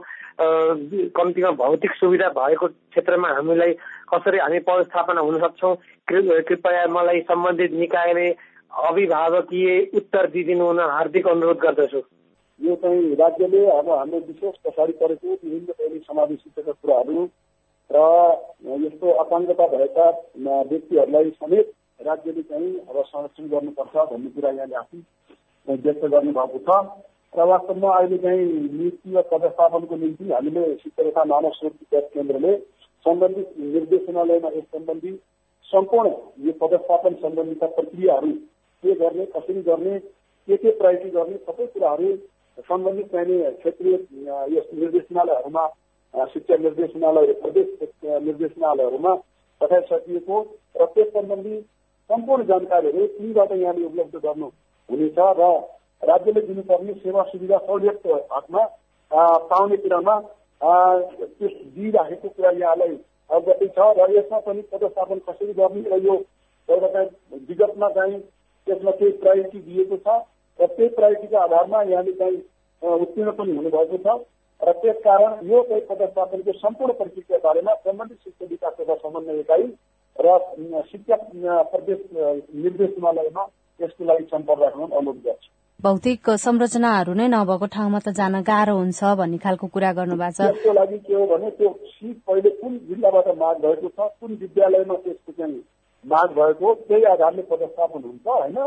कम्तीमा 1.18 1.52
भौतिक 1.62 1.92
सुविधा 1.96 2.30
भएको 2.34 2.68
क्षेत्रमा 2.68 3.30
हामीलाई 3.30 3.74
कसरी 4.14 4.38
हामी 4.40 4.60
पदस्थापना 4.66 5.22
हुन 5.22 5.40
सक्छौँ? 5.42 5.76
कृपया 6.10 6.88
मलाई 6.88 7.22
सम्बन्धित 7.30 7.72
निकायले 7.74 8.30
अभिभावकीय 8.88 9.80
उत्तर 9.96 10.28
दिइदिनु 10.30 10.66
हुन 10.66 10.80
हार्दिक 10.80 11.28
अनुरोध 11.28 11.58
गर्दछु। 11.60 12.02
यो 12.60 12.76
चाहिँ 12.82 13.16
राज्यले 13.16 13.66
अब 13.70 13.90
हाम्रो 13.90 14.20
विशेष 14.28 14.54
पछाडि 14.66 14.94
परेको 15.02 15.28
विभिन्न 15.30 15.74
दैनिक 15.78 16.04
समावेशितका 16.04 16.72
कुराहरू 16.72 17.30
र 17.90 17.98
यस्तो 18.86 19.12
अपाङ्गता 19.24 19.68
भएका 19.68 20.08
व्यक्तिहरूलाई 20.70 21.30
समेत 21.32 21.72
राज्यले 22.00 22.42
चाहिँ 22.44 22.74
अब 22.80 23.04
संरक्षण 23.04 23.48
गर्नुपर्छ 23.50 23.96
भन्ने 24.12 24.30
कुरा 24.32 24.50
यहाँले 24.52 24.76
आफै 24.76 24.98
व्यक्त 25.68 26.06
गर्नुभएको 26.06 26.60
छ। 26.60 26.70
र 27.34 27.44
वास्तवमा 27.44 27.90
अहिले 27.94 28.18
चाहिँ 28.18 28.46
नीति 28.74 29.10
र 29.10 29.22
व्यवस्थापनको 29.34 29.96
निम्ति 29.96 30.32
हामीले 30.32 30.64
शिक्षा 30.76 31.04
तथा 31.04 31.24
मानव 31.26 31.52
स्रोत 31.54 31.74
विकास 31.74 32.04
केन्द्रले 32.14 32.56
सम्बन्धित 33.06 33.50
निर्देशनालयमा 33.68 34.50
यस 34.50 34.64
सम्बन्धी 34.72 35.12
सम्पूर्ण 35.72 36.10
यो 36.46 36.52
पदस्थापन 36.62 37.14
सम्बन्धीका 37.22 37.68
प्रक्रियाहरू 37.68 38.32
के 38.84 38.94
गर्ने, 38.94 39.26
कसरी 39.26 39.62
गर्ने, 39.62 40.00
के 40.00 40.58
के 40.58 40.72
प्रायोरिटी 40.78 41.10
गर्ने, 41.10 41.38
सबै 41.40 41.66
कुराहरू 41.68 42.16
सम्बन्धित 42.64 43.12
चाहिने 43.12 43.52
क्षेत्रीय 43.54 43.94
यस 44.58 44.70
निर्देशनालयहरूमा 44.74 45.68
शिक्षा 46.34 46.56
निर्देशनालय 46.58 47.34
प्रदेश 47.42 47.68
निर्देशनालयहरूमा 48.06 49.14
पठाइसकिएको 49.62 50.42
र 50.76 50.86
त्यस 50.96 51.08
सम्बन्धी 51.14 51.58
सम्पूर्ण 52.10 52.44
जानकारीहरू 52.46 53.06
तिनबाट 53.14 53.52
यहाँले 53.54 53.86
उपलब्ध 53.86 54.16
गर्नु 54.20 54.48
हुनेछ 54.90 55.20
र 55.38 55.50
राज्यले 56.04 56.42
दिनुपर्ने 56.44 56.94
सेवा 56.96 57.24
सुविधा 57.26 57.58
सहुलियत 57.60 58.08
हकमा 58.32 58.64
पाउने 59.48 59.78
कुरामा 59.78 60.16
त्यो 60.62 61.48
दिइराखेको 61.48 62.30
कुरा 62.30 62.52
यहाँलाई 62.54 62.96
अवगति 63.30 63.68
छ 63.70 63.92
र 63.98 64.10
यसमा 64.12 64.40
पनि 64.42 64.62
पदस्थापन 64.72 65.20
कसरी 65.26 65.54
गर्ने 65.54 65.84
र 65.90 66.02
यो 66.04 66.16
एउटा 66.70 66.88
चाहिँ 66.88 67.40
विगतमा 67.44 67.90
चाहिँ 67.92 68.20
त्यसमा 68.68 68.92
केही 68.94 69.12
प्रायोरिटी 69.18 69.60
दिएको 69.62 69.98
छ 70.00 70.16
र 70.60 70.68
त्यही 70.70 70.90
प्रायोरिटीको 70.96 71.38
आधारमा 71.40 71.82
यहाँले 71.86 72.14
चाहिँ 72.14 72.42
उत्तीर्ण 72.82 73.32
पनि 73.34 73.56
हुनुभएको 73.56 73.98
छ 74.00 74.18
र 74.62 74.72
त्यसकारण 74.78 75.46
यो 75.48 75.62
चाहिँ 75.64 75.86
पदस्थापनको 75.86 76.58
सम्पूर्ण 76.58 76.94
प्रक्रिया 76.94 77.38
बारेमा 77.44 77.74
सम्बन्धित 77.82 78.18
शिक्षा 78.20 78.46
विकास 78.46 78.74
तथा 78.80 78.96
समन्वय 78.98 79.40
इकाइ 79.40 79.70
र 80.26 80.38
शिक्षा 80.92 81.16
प्रदेश 81.72 82.00
निर्देशनालयमा 82.64 83.44
यसको 83.80 84.06
लागि 84.06 84.24
सम्पर्क 84.32 84.62
राख्न 84.64 84.82
अनुरोध 84.82 85.22
गर्छु। 85.26 85.50
भौतिक 85.80 86.30
संरचनाहरू 86.42 87.14
नै 87.14 87.28
नभएको 87.28 87.66
ठाउँमा 87.76 88.00
त 88.00 88.10
जान 88.20 88.42
गाह्रो 88.42 88.76
हुन्छ 88.78 89.00
भन्ने 89.20 89.38
खालको 89.46 89.68
कुरा 89.76 89.92
गर्नुभएको 90.00 90.34
छ। 90.34 90.40
त्यसको 90.42 90.74
लागि 90.74 90.98
के 91.06 91.14
हो 91.14 91.26
भने 91.32 91.50
त्यो 91.58 91.70
सिट 91.94 92.18
पहिले 92.28 92.50
कुन 92.62 92.78
जिल्लाबाट 92.90 93.28
माग 93.38 93.56
भएको 93.66 93.88
छ 93.94 94.10
कुन 94.20 94.32
विद्यालयमा 94.42 94.96
त्यसको 95.06 95.32
चाहिँ 95.38 95.62
माग 96.06 96.30
भएको 96.40 96.74
त्यही 96.88 97.04
आधारले 97.14 97.42
पदस्थापन 97.52 98.02
हुन्छ 98.10 98.28
होइन? 98.28 98.58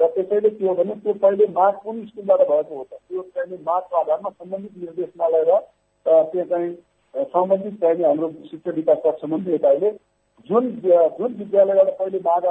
र 0.00 0.06
त्यसैले 0.14 0.50
के 0.50 0.66
हो 0.66 0.74
भने 0.74 0.94
त्यो 1.04 1.12
पहिले 1.22 1.46
माग 1.52 1.74
कुन 1.84 2.04
स्कुलबाट 2.06 2.40
भएको 2.48 2.74
हो 2.76 2.84
त 2.84 2.92
त्यो 3.08 3.22
चाहिँ 3.34 3.58
मागको 3.68 3.96
आधारमा 3.96 4.30
सम्बन्धित 4.30 4.74
निर्देशनालय 4.84 5.44
र 5.50 5.60
त्यो 6.32 6.44
चाहिँ 6.50 6.72
सम्बन्धित 7.14 7.74
चाहिँ 7.80 8.04
हाम्रो 8.04 8.28
शिक्षा 8.50 8.70
विकास 8.80 9.20
सम्बन्धी 9.20 9.54
यताले 9.54 9.90
जुन 10.50 10.64
विद्यालयबाट 11.38 11.88
पहिले 11.98 12.18
माग 12.18 12.44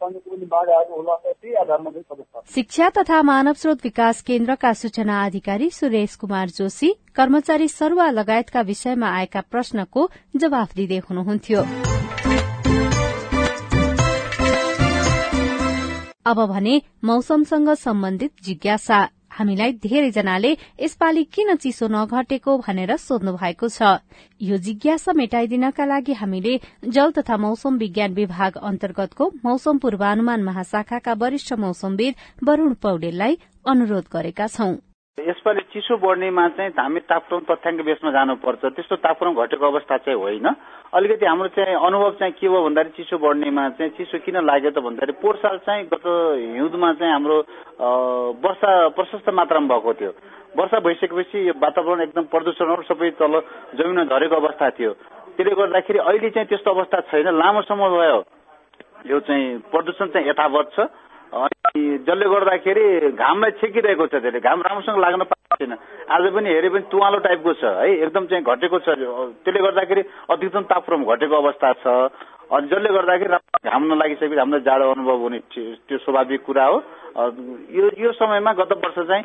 पनि 0.00 0.44
माग 0.44 0.68
होला 0.90 1.14
त्यही 1.16 2.02
शिक्षा 2.54 2.88
तथा 2.88 3.22
मानव 3.22 3.52
स्रोत 3.52 3.76
विकास 3.84 4.22
केन्द्रका 4.22 4.72
सूचना 4.72 5.24
अधिकारी 5.24 5.70
सुरेश 5.70 6.16
कुमार 6.16 6.48
जोशी 6.48 6.92
कर्मचारी 7.14 7.68
सरुवा 7.68 8.10
लगायतका 8.10 8.60
विषयमा 8.60 9.08
आएका 9.16 9.40
प्रश्नको 9.40 10.08
जवाफ 10.36 10.74
दिँदै 10.76 10.98
हुनुहुन्थ्यो। 10.98 11.60
अब 16.24 16.46
भने 16.46 16.80
मौसमसँग 17.04 17.68
सम्बन्धित 17.74 18.32
जिज्ञासा। 18.44 19.06
हामीलाई 19.38 19.72
धेरैजनाले 19.84 20.50
यसपालि 20.80 21.24
किन 21.34 21.54
चिसो 21.56 21.88
नघटेको 21.88 22.56
भनेर 22.58 22.96
सोध्नु 22.98 23.32
भएको 23.36 23.68
छ। 23.68 24.02
यो 24.40 24.56
जिज्ञासा 24.58 25.12
मेटाइदिनका 25.14 25.84
लागि 25.84 26.12
हामीले 26.14 26.54
जल 26.88 27.10
तथा 27.18 27.36
मौसम 27.36 27.78
विज्ञान 27.78 28.14
विभाग 28.14 28.56
अन्तर्गतको 28.62 29.30
मौसम 29.44 29.78
पूर्वानुमान 29.78 30.42
महाशाखाका 30.42 31.12
वरिष्ठ 31.22 31.52
मौसमविद 31.64 32.14
वरूण 32.44 32.74
पौडेललाई 32.82 33.38
अनुरोध 33.66 34.04
गरेका 34.12 34.46
छौं। 34.48 34.74
यसपालि 35.20 35.62
चिसो 35.72 35.96
बढ्नेमा 35.98 36.48
चाहिँ 36.56 36.70
हामी 36.78 37.00
तापक्रम 37.06 37.40
तथ्याङ्क 37.50 37.80
बेसमा 37.82 38.10
जानुपर्छ। 38.10 38.62
त्यस्तो 38.76 38.96
तापक्रम 38.96 39.34
घटेको 39.34 39.66
अवस्था 39.66 39.96
चाहिँ 40.06 40.18
होइन। 40.18 40.46
अलिकति 40.94 41.26
हाम्रो 41.26 41.48
चाहिँ 41.56 41.74
अनुभव 41.76 42.10
चाहिँ 42.18 42.32
के 42.38 42.48
भयो 42.48 42.62
भन्दाखेरि 42.62 42.96
चिसो 42.96 43.18
बढ्नेमा 43.18 43.68
चाहिँ 43.78 43.92
चिसो 43.96 44.18
किन 44.24 44.36
लाग्यो 44.44 44.70
त 44.70 44.78
भन्दाखेरि 44.78 45.12
पोहोर 45.18 45.36
साल 45.42 45.56
चाहिँ 45.66 45.84
गत 45.90 46.06
हिउँदमा 46.54 46.92
चाहिँ 46.92 47.12
हाम्रो 47.12 47.38
वर्षा 48.44 48.70
प्रशस्त 48.96 49.28
मात्रामा 49.30 49.68
भएको 49.68 49.92
थियो। 49.94 50.12
वर्षा 50.56 50.78
भइसकेपछि 50.80 51.38
यो 51.48 51.54
वातावरण 51.58 52.00
एकदम 52.02 52.24
प्रदूषणहरू 52.32 52.82
सबै 52.88 53.10
तल 53.18 53.34
जमिनमा 53.74 54.04
झरेको 54.06 54.36
अवस्था 54.36 54.70
थियो। 54.78 54.92
त्यसले 55.36 55.54
गर्दाखेरि 55.54 55.98
अहिले 56.00 56.30
चाहिँ 56.30 56.48
त्यस्तो 56.48 56.70
अवस्था 56.70 57.00
छैन 57.10 57.28
लामो 57.36 57.62
समय 57.66 57.88
भयो। 57.90 58.18
यो 59.06 59.20
चाहिँ 59.20 59.44
प्रदूषण 59.70 60.06
चाहिँ 60.14 60.28
यथावत 60.28 60.70
छ। 60.72 60.88
जसले 61.77 62.25
गर्दाखेरि 62.27 62.83
घामलाई 63.13 63.51
छेकिरहेको 63.59 64.07
छ 64.07 64.15
त्यसले 64.17 64.39
घाम 64.41 64.61
राम्रोसँग 64.61 64.99
लाग्न 64.99 65.23
पाएको 65.25 65.57
छैन 65.57 65.73
आज 66.09 66.25
पनि 66.31 66.49
हेरे 66.49 66.69
पनि 66.69 66.85
तुवालो 66.91 67.17
टाइपको 67.19 67.53
छ 67.55 67.63
है 67.75 67.89
एकदम 67.97 68.25
चाहिँ 68.27 68.43
घटेको 68.45 68.79
छ 68.79 68.97
त्यसले 69.41 69.59
गर्दाखेरि 69.61 70.03
अधिकतम 70.29 70.63
तापक्रम 70.67 71.05
घटेको 71.07 71.35
अवस्था 71.37 71.73
छ 71.79 71.95
अनि 72.48 72.68
जसले 72.68 72.88
गर्दाखेरि 72.88 73.36
घाम 73.68 73.82
नलागिसकेपछि 73.92 74.40
हामीलाई 74.40 74.60
जाडो 74.64 74.90
अनुभव 74.90 75.18
हुने 75.20 75.38
त्यो 75.52 75.98
स्वाभाविक 76.00 76.42
कुरा 76.44 76.64
हो। 76.64 76.76
यो 77.76 77.84
यो 77.98 78.12
समयमा 78.12 78.52
गत 78.56 78.72
वर्ष 78.72 78.98
चाहिँ 79.04 79.24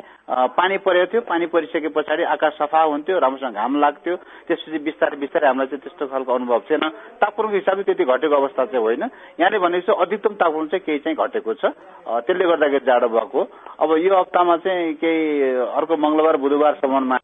पानी 0.52 0.76
परेको 0.84 1.12
थियो। 1.12 1.20
पानी 1.24 1.46
परिसके 1.48 1.88
पछाडि 1.88 2.22
आकाश 2.26 2.52
सफा 2.60 2.80
हुन्थ्यो 2.84 3.18
राम्रोसँग 3.18 3.54
घाम 3.54 3.80
लाग्थ्यो। 3.80 4.16
त्यसपछि 4.44 4.78
बिस्तारै 4.84 5.16
बिस्तारै 5.16 5.46
हामीलाई 5.46 5.66
चाहिँ 5.72 5.82
त्यस्तो 5.82 6.06
खालको 6.12 6.32
अनुभव 6.34 6.60
थिएन। 6.68 6.84
तापक्रमको 7.22 7.54
हिसाबले 7.54 7.82
त्यति 7.88 8.04
घटेको 8.04 8.34
अवस्था 8.34 8.64
चाहिँ 8.66 8.84
होइन। 8.84 9.02
यहाँले 9.40 9.58
भनेपछि 9.58 9.92
अधिकतम 9.94 10.34
तापक्रम 10.36 10.66
चाहिँ 10.68 10.84
केही 10.84 10.98
चाहिँ 11.00 11.16
घटेको 11.16 11.54
छ। 11.54 11.64
त्यसले 12.28 12.44
गर्दाखेरि 12.44 12.84
जाडो 12.84 13.08
भएको 13.08 13.40
अब 13.80 13.90
यो 14.04 14.12
हप्तामा 14.20 14.56
चाहिँ 14.60 14.94
केही 15.00 15.22
अर्को 15.72 15.96
मंगलबार 15.96 16.36
बुधबारसम्ममा 16.44 17.18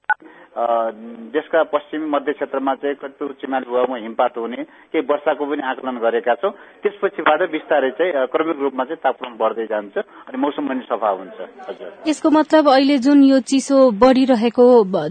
देशका 0.50 1.62
पश्चिमी 1.70 2.06
मध्य 2.10 2.32
क्षेत्रमा 2.32 2.74
चाहिँ 2.74 2.94
कतिपय 2.98 3.24
उच्चमाली 3.24 3.70
भूभागमा 3.70 3.96
हिमपात 3.96 4.36
हुने 4.36 4.62
केही 4.90 5.06
वर्षाको 5.06 5.46
पनि 5.46 5.62
आकलन 5.62 5.96
गरेका 6.02 6.34
छौँ। 6.42 6.50
त्यसपछिबाट 6.82 7.40
बिस्तारै 7.50 7.90
चाहिँ 7.94 8.26
क्रमिक 8.34 8.58
रूपमा 8.58 8.84
चाहिँ 8.84 8.98
तापक्रम 8.98 9.36
बढ्दै 9.38 9.66
जान्छ 9.70 9.98
अनि 9.98 10.38
मौसम 10.42 10.68
पनि 10.68 10.82
सफा 10.90 11.10
हुन्छ। 11.10 11.38
हजुर। 11.70 11.90
यसको 12.10 12.30
मतलब 12.34 12.68
अहिले 12.68 12.98
जुन 12.98 13.22
यो 13.30 13.38
चिसो 13.46 13.78
बढ़िरहेको 13.94 14.64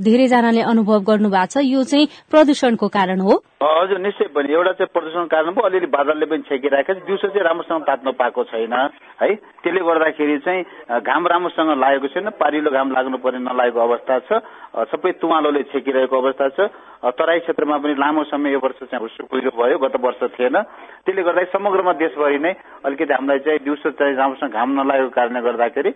धेरैजनाले 0.03 0.61
अनुभव 0.61 0.99
गर्नु 1.07 1.29
भएको 1.31 1.47
छ 1.55 1.63
यो 1.63 1.83
चाहिँ 1.87 2.07
प्रदूषणको 2.27 2.87
कारण 2.91 3.19
हो। 3.23 3.39
हजुर 3.63 3.99
निश्चय 3.99 4.27
पनि। 4.35 4.53
एउटा 4.53 4.71
चाहिँ 4.75 4.91
प्रदूषण 4.91 5.25
कारण 5.31 5.55
भयो 5.55 5.65
अलिअलि 5.67 5.87
बादलले 5.87 6.25
पनि 6.27 6.43
छेकिरहेको 6.51 6.93
छ। 6.93 7.07
दिउँसो 7.07 7.27
चाहिँ 7.31 7.47
राम्रोसँग 7.47 7.83
तात्न 7.87 8.11
पाएको 8.11 8.43
छैन 8.51 8.75
है। 8.75 9.35
त्यसले 9.63 9.81
गर्दाखेरि 9.87 10.37
चाहिँ 10.43 10.63
घाम 10.99 11.27
राम्रोसँग 11.27 11.71
लागेको 11.79 12.07
छैन। 12.11 12.29
पारिलो 12.39 12.71
घाम 12.71 12.91
लाग्नु 12.91 13.17
पर्ने 13.23 13.39
नलागेको 13.39 13.79
अवस्था 13.79 14.19
छ। 14.27 14.31
सबै 14.91 15.11
तुवालोले 15.29 15.61
छेकिरहेको 15.69 16.15
अवस्था 16.17 16.47
छ। 16.57 16.59
तराई 17.05 17.39
क्षेत्रमा 17.45 17.77
पनि 17.85 17.93
लामो 18.01 18.23
समय 18.33 18.49
यो 18.49 18.59
वर्ष 18.65 18.89
चाहिँ 18.89 19.29
कुहिरो 19.29 19.53
भयो 19.53 19.77
गत 19.77 19.95
वर्ष 20.01 20.21
थिएन। 20.33 20.57
त्यसले 21.05 21.21
गर्दा 21.21 21.43
समग्रमा 21.53 21.93
देशभरि 22.01 22.39
नै 22.41 22.53
अलिकति 22.81 23.13
हामीलाई 23.13 23.39
चाहिँ 23.45 23.59
दिउँसो 23.61 23.89
चाहिँ 23.93 24.17
राम्रोसँग 24.17 24.51
घाम 24.51 24.69
नलागेको 24.73 25.09
कारणले 25.13 25.41
गर्दाखेरि 25.45 25.91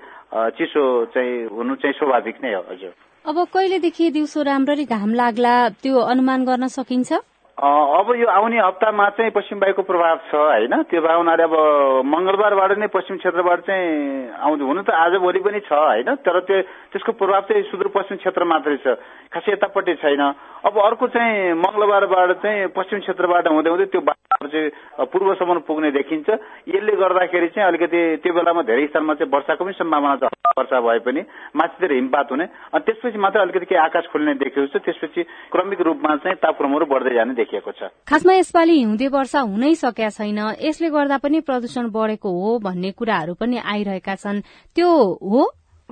चिसो 0.54 0.82
चाहिँ 1.17 1.50
हुनु 1.50 1.74
चाहिँ 1.82 1.98
स्वाभाविक 1.98 2.38
नै 2.46 2.54
हो 2.54 2.62
हजुर। 2.69 2.93
अब 3.26 3.38
कहिलेदेखि 3.50 4.06
दिउँसो 4.13 4.39
राम्ररी 4.46 4.86
घाम 4.86 5.12
लाग्ला 5.17 5.54
त्यो 5.82 5.98
अनुमान 5.98 6.39
गर्न 6.46 6.67
सकिन्छ? 6.69 7.12
अब 7.54 8.08
यो 8.18 8.28
आउने 8.28 8.58
हप्तामा 8.60 9.10
चाहिँ 9.13 9.32
पश्चिम 9.32 9.60
वायुको 9.62 9.82
प्रभाव 9.86 10.18
छ 10.26 10.36
होइन? 10.36 10.74
त्यो 10.89 11.02
भए 11.06 11.16
हुनाले 11.16 11.44
अब 11.44 11.54
मंगलबारबाट 12.02 12.72
नै 12.82 12.88
पश्चिम 12.89 13.18
क्षेत्रबाट 13.22 13.60
चाहिँ 13.70 14.34
आउँदै 14.42 14.66
हुनु 14.66 14.82
त 14.82 14.89
आज 14.89 15.22
भोलि 15.22 15.39
पनि 15.39 15.60
छ 15.62 15.70
होइन? 15.70 16.10
तर 16.26 16.39
त्यो 16.50 16.62
त्यसको 16.98 17.12
प्रभाव 17.13 17.42
चाहिँ 17.46 17.63
सुदूरपश्चिम 17.70 18.18
क्षेत्र 18.26 18.44
मात्रै 18.50 18.78
छ। 18.82 18.98
खासै 19.30 19.52
यतापट्टि 19.54 19.94
छैन। 20.02 20.22
अब 20.66 20.74
अर्को 20.82 21.08
चाहिँ 21.13 21.54
मंगलबारबाट 21.54 22.32
चाहिँ 22.42 22.68
पश्चिम 22.74 23.00
क्षेत्रबाट 23.06 23.48
हुँदै 23.48 23.70
हुँदै 23.70 23.86
त्यो 23.86 24.02
बाटो 24.02 24.48
चाहिँ 24.50 25.06
पूर्वसम्म 25.13 25.60
पुग्ने 25.70 25.92
देखिन्छ। 25.94 26.30
यसले 26.74 26.94
गर्दाखेरि 26.98 27.48
चाहिँ 27.54 27.68
अलिकति 27.70 28.02
त्यो 28.18 28.34
बेलामा 28.34 28.62
धेरै 28.66 28.88
स्थानमा 28.89 29.13
चाहिँ 29.13 29.30
वर्षाको 29.30 29.62
पनि 29.62 29.78
सम्भावना 29.78 30.16
छ। 30.26 30.34
वर्षा 30.58 30.80
भए 30.82 31.00
पनि 31.06 31.22
माथितिर 31.54 31.92
हिमपात 31.94 32.32
हुने। 32.32 32.46
अनि 32.74 32.82
त्यसपछि 32.82 33.18
मात्र 33.18 33.39
अलिकति 33.39 33.66
केही 33.66 33.82
आकाश 33.82 34.06
खोल्ने 34.10 34.34
देखिएको 34.42 34.68
छ। 34.74 34.82
त्यसपछि 34.82 35.22
क्रमिक 35.54 35.82
रूपमा 35.82 36.16
चाहिँ 36.18 36.38
तापक्रमहरू 36.42 36.86
बढ्दै 36.86 37.13
जाने 37.13 37.34
देखिएको 37.43 37.71
छ। 37.71 37.91
खासमा 38.08 38.34
यसपालि 38.34 38.75
हिउँदे 38.79 39.08
वर्षा 39.12 39.39
हुनै 39.43 39.75
सकेका 39.75 40.10
छैन। 40.10 40.39
यसले 40.63 40.89
गर्दा 40.89 41.17
पनि 41.19 41.39
प्रदूषण 41.43 41.91
बढेको 41.91 42.29
हो 42.32 42.60
भन्ने 42.60 42.91
कुराहरू 42.95 43.34
पनि 43.36 43.58
आइरहेका 43.60 44.15
छन्। 44.15 44.41
त्यो 44.75 44.89
हो 45.19 45.41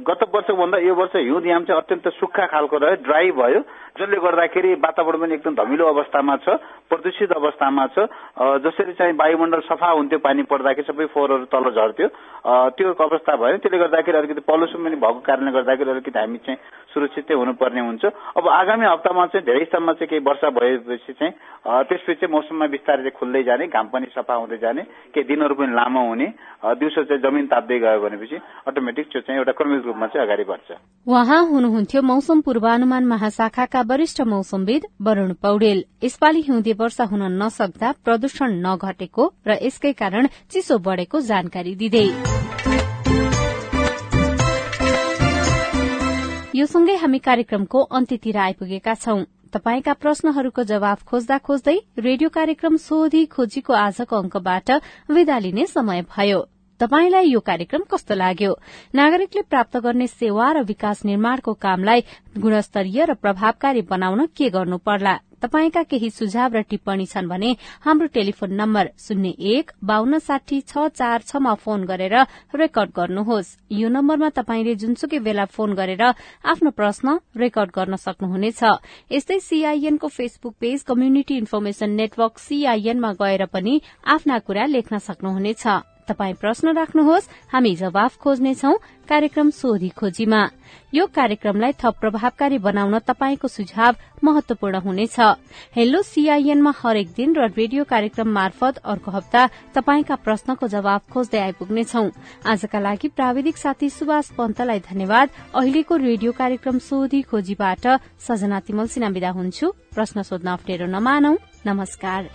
गत 0.01 0.21
वर्षभन्दा 0.33 0.77
यो 0.79 0.93
वर्ष 0.95 1.15
हिउँद 1.15 1.45
याम 1.45 1.63
चाहिँ 1.65 1.81
अत्यन्त 1.81 2.07
सुक्खा 2.17 2.45
खालको 2.47 2.77
रह्यो 2.77 3.03
ड्राई 3.05 3.31
भयो। 3.31 3.59
जसले 3.99 4.17
गर्दाखेरि 4.17 4.73
वातावरण 4.81 5.19
पनि 5.21 5.33
एकदम 5.35 5.55
धमिलो 5.55 5.85
अवस्थामा 5.87 6.35
छ 6.41 6.57
प्रदूषित 6.89 7.31
अवस्थामा 7.31 7.85
छ। 7.93 8.07
जसरी 8.65 8.93
चाहिँ 8.97 9.13
वायुमण्डल 9.13 9.61
सफा 9.67 9.89
हुन्थ्यो 9.91 10.19
पानी 10.19 10.43
पर्दाखेरि 10.47 10.87
सबै 10.87 11.05
फोहोरहरू 11.13 11.45
तल 11.51 11.69
झर्थ्यो। 11.69 12.07
त्यो 12.77 12.93
अवस्था 12.93 13.35
भयो। 13.35 13.57
त्यसले 13.61 13.77
गर्दाखेरि 13.77 14.17
अलिकति 14.17 14.41
पल्युसन 14.47 14.79
पनि 14.83 14.95
भएको 14.95 15.19
कारणले 15.27 15.51
गर्दाखेरि 15.51 15.91
अलिकति 15.91 16.19
हामी 16.19 16.37
चाहिँ 16.45 16.59
सुरक्षितै 16.93 17.33
हुनुपर्ने 17.33 17.81
हुन्छ। 17.81 18.05
अब 18.37 18.47
आगामी 18.49 18.85
हप्तामा 18.85 19.25
चाहिँ 19.27 19.45
धेरै 19.45 19.65
स्थानमा 19.65 19.93
चाहिँ 19.93 20.09
केही 20.09 20.23
वर्षा 20.23 20.49
भएपछि 20.55 21.13
चाहिँ 21.13 21.33
त्यसपछि 21.87 22.15
चाहिँ 22.15 22.31
मौसममा 22.31 22.67
बिस्तारै 22.73 23.11
खुल्दै 23.19 23.43
जाने 23.43 23.67
घाम 23.67 23.87
पनि 23.93 24.07
सफा 24.15 24.33
हुँदै 24.33 24.57
जाने 24.57 24.81
केही 25.13 25.27
दिनहरू 25.27 25.55
पनि 25.55 25.73
लामो 25.75 26.01
हुने 26.07 26.27
दिउँसो 26.79 27.03
चाहिँ 27.03 27.21
जमिन 27.21 27.45
ताप्दै 27.47 27.79
गयो 27.79 27.99
भनेपछि 28.01 28.37
अटोमेटिक 28.67 29.05
त्यो 29.11 29.21
चाहिँ 29.21 29.39
एउटा 29.39 29.53
क्रमिक 29.59 29.81
रूपमा 29.91 30.07
चाहिँ 30.07 30.25
अगाडि 30.25 30.43
बढ्छ। 30.47 30.79
उहाँ 31.07 31.41
हुनुहुन्थ्यो 31.47 32.01
मौसम 32.01 32.41
पूर्वानुमान 32.41 33.05
महाशाखाका 33.05 33.81
वरिष्ठ 33.83 34.21
मौसमविद 34.23 34.83
वरूण 35.01 35.33
पौडेल। 35.43 35.83
यसपालि 36.03 36.41
हिउँदे 36.41 36.73
वर्षा 36.79 37.03
हुन 37.11 37.23
नसक्दा 37.37 37.91
प्रदूषण 38.05 38.49
नघटेको 38.65 39.23
र 39.47 39.57
यसकै 39.61 39.91
कारण 39.97 40.27
चिसो 40.51 40.77
बढ़ेको 40.79 41.21
जानकारी 41.21 41.75
दिँदै। 41.75 42.07
यो 46.55 46.65
सँगै 46.67 46.95
हामी 46.95 47.19
कार्यक्रमको 47.19 47.79
अन्त्यतिर 47.97 48.37
आइपुगेका 48.37 48.93
छौं। 48.95 49.19
तपाईँका 49.53 49.93
प्रश्नहरूको 49.93 50.63
जवाब 50.63 50.97
खोज्दा 51.09 51.37
खोज्दै 51.47 51.77
रेडियो 51.99 52.29
कार्यक्रम 52.29 52.75
सोधी 52.77 53.25
खोजीको 53.25 53.73
आजको 53.73 54.15
अंकबाट 54.17 54.71
विदा 55.09 55.37
लिने 55.39 55.65
समय 55.67 56.01
भयो। 56.07 56.39
तपाईलाई 56.81 57.29
यो 57.29 57.39
कार्यक्रम 57.39 57.83
कस्तो 57.85 58.15
लाग्यो? 58.15 58.51
नागरिकले 58.95 59.41
प्राप्त 59.45 59.77
गर्ने 59.85 60.07
सेवा 60.09 60.51
र 60.51 60.61
विकास 60.65 61.05
निर्माणको 61.05 61.53
कामलाई 61.53 62.01
गुणस्तरीय 62.41 63.05
र 63.05 63.13
प्रभावकारी 63.21 63.81
बनाउन 63.85 64.25
के 64.33 64.49
गर्नु 64.49 64.77
पर्ला 64.81 65.19
तपाईँका 65.41 65.81
केही 65.83 66.09
सुझाव 66.09 66.53
र 66.53 66.61
टिप्पणी 66.69 67.05
छन् 67.05 67.29
भने 67.29 67.49
हाम्रो 67.81 68.07
टेलिफोन 68.13 68.53
नम्बर 68.53 68.89
शून्य 68.97 69.29
एक 69.53 69.71
बान्न 69.83 70.17
साठी 70.21 70.59
छ 70.61 70.85
चार 70.93 71.21
छमा 71.25 71.53
फोन 71.57 71.85
गरेर 71.85 72.15
रेकर्ड 72.53 72.89
गर्नुहोस्। 72.97 73.57
यो 73.71 73.89
नम्बरमा 73.89 74.29
तपाईँले 74.37 74.75
जुनसुकै 74.77 75.19
बेला 75.19 75.45
फोन 75.45 75.73
गरेर 75.73 76.03
आफ्नो 76.45 76.69
प्रश्न 76.77 77.17
रेकर्ड 77.35 77.69
गर्न 77.73 77.95
सक्नुहुनेछ। 77.97 78.61
यस्तै 79.11 79.39
सीआईएनको 79.39 80.07
Facebook 80.07 80.55
page 80.61 80.83
community 80.89 81.37
information 81.37 81.89
network 81.89 82.37
सीआईएनमा 82.39 83.11
गएर 83.21 83.45
पनि 83.49 83.81
आफ्ना 84.05 84.39
कुरा 84.45 84.65
लेख्न 84.65 84.97
सक्नुहुनेछ। 84.97 85.65
तपाई 86.11 86.33
प्रश्न 86.35 86.75
राख्नुहोस् 86.75 87.29
हामी 87.51 87.75
जवाफ 87.75 88.17
खोज्नेछौ 88.19 88.73
कार्यक्रम 89.09 89.49
सोधी 89.51 89.89
खोजीमा। 89.89 90.41
यो 90.93 91.05
कार्यक्रमलाई 91.07 91.71
थप 91.75 91.95
प्रभावकारी 91.99 92.57
बनाउन 92.57 92.99
तपाईँको 92.99 93.47
सुझाव 93.47 93.95
महत्वपूर्ण 94.23 94.79
हुनेछ। 94.79 95.19
हेलो 95.75 96.01
सीआईएनमा 96.01 96.73
हरेक 96.79 97.07
दिन 97.11 97.35
र 97.35 97.47
रेडियो 97.51 97.83
कार्यक्रम 97.83 98.27
मार्फत 98.29 98.77
अर्को 98.83 99.11
हप्ता 99.11 99.41
तपाईँका 99.75 100.15
प्रश्नको 100.15 100.67
जवाब 100.67 101.01
खोज्दै 101.11 101.39
आइपुग्नेछौ। 101.41 102.03
आजका 102.47 102.79
लागि 102.79 103.07
प्राविधिक 103.09 103.57
साथी 103.57 103.89
सुभाष 103.89 104.31
पन्तलाई 104.39 104.79
धन्यवाद। 104.87 105.27
अहिलेको 105.55 105.95
रेडियो 105.97 106.31
कार्यक्रम 106.31 106.79
सोधी 106.79 107.21
खोजीबाट 107.27 107.87
सजना 108.19 108.59
तिमल 108.63 108.87
सिना 108.87 109.07
विदा 109.11 109.31
हुन्छु। 109.31 109.71
प्रश्न 109.91 110.23
सोध्न 110.23 110.47
अप्ठ्यारो 110.55 110.87
नमानौ। 110.87 111.35
नमस्कार। 111.67 112.31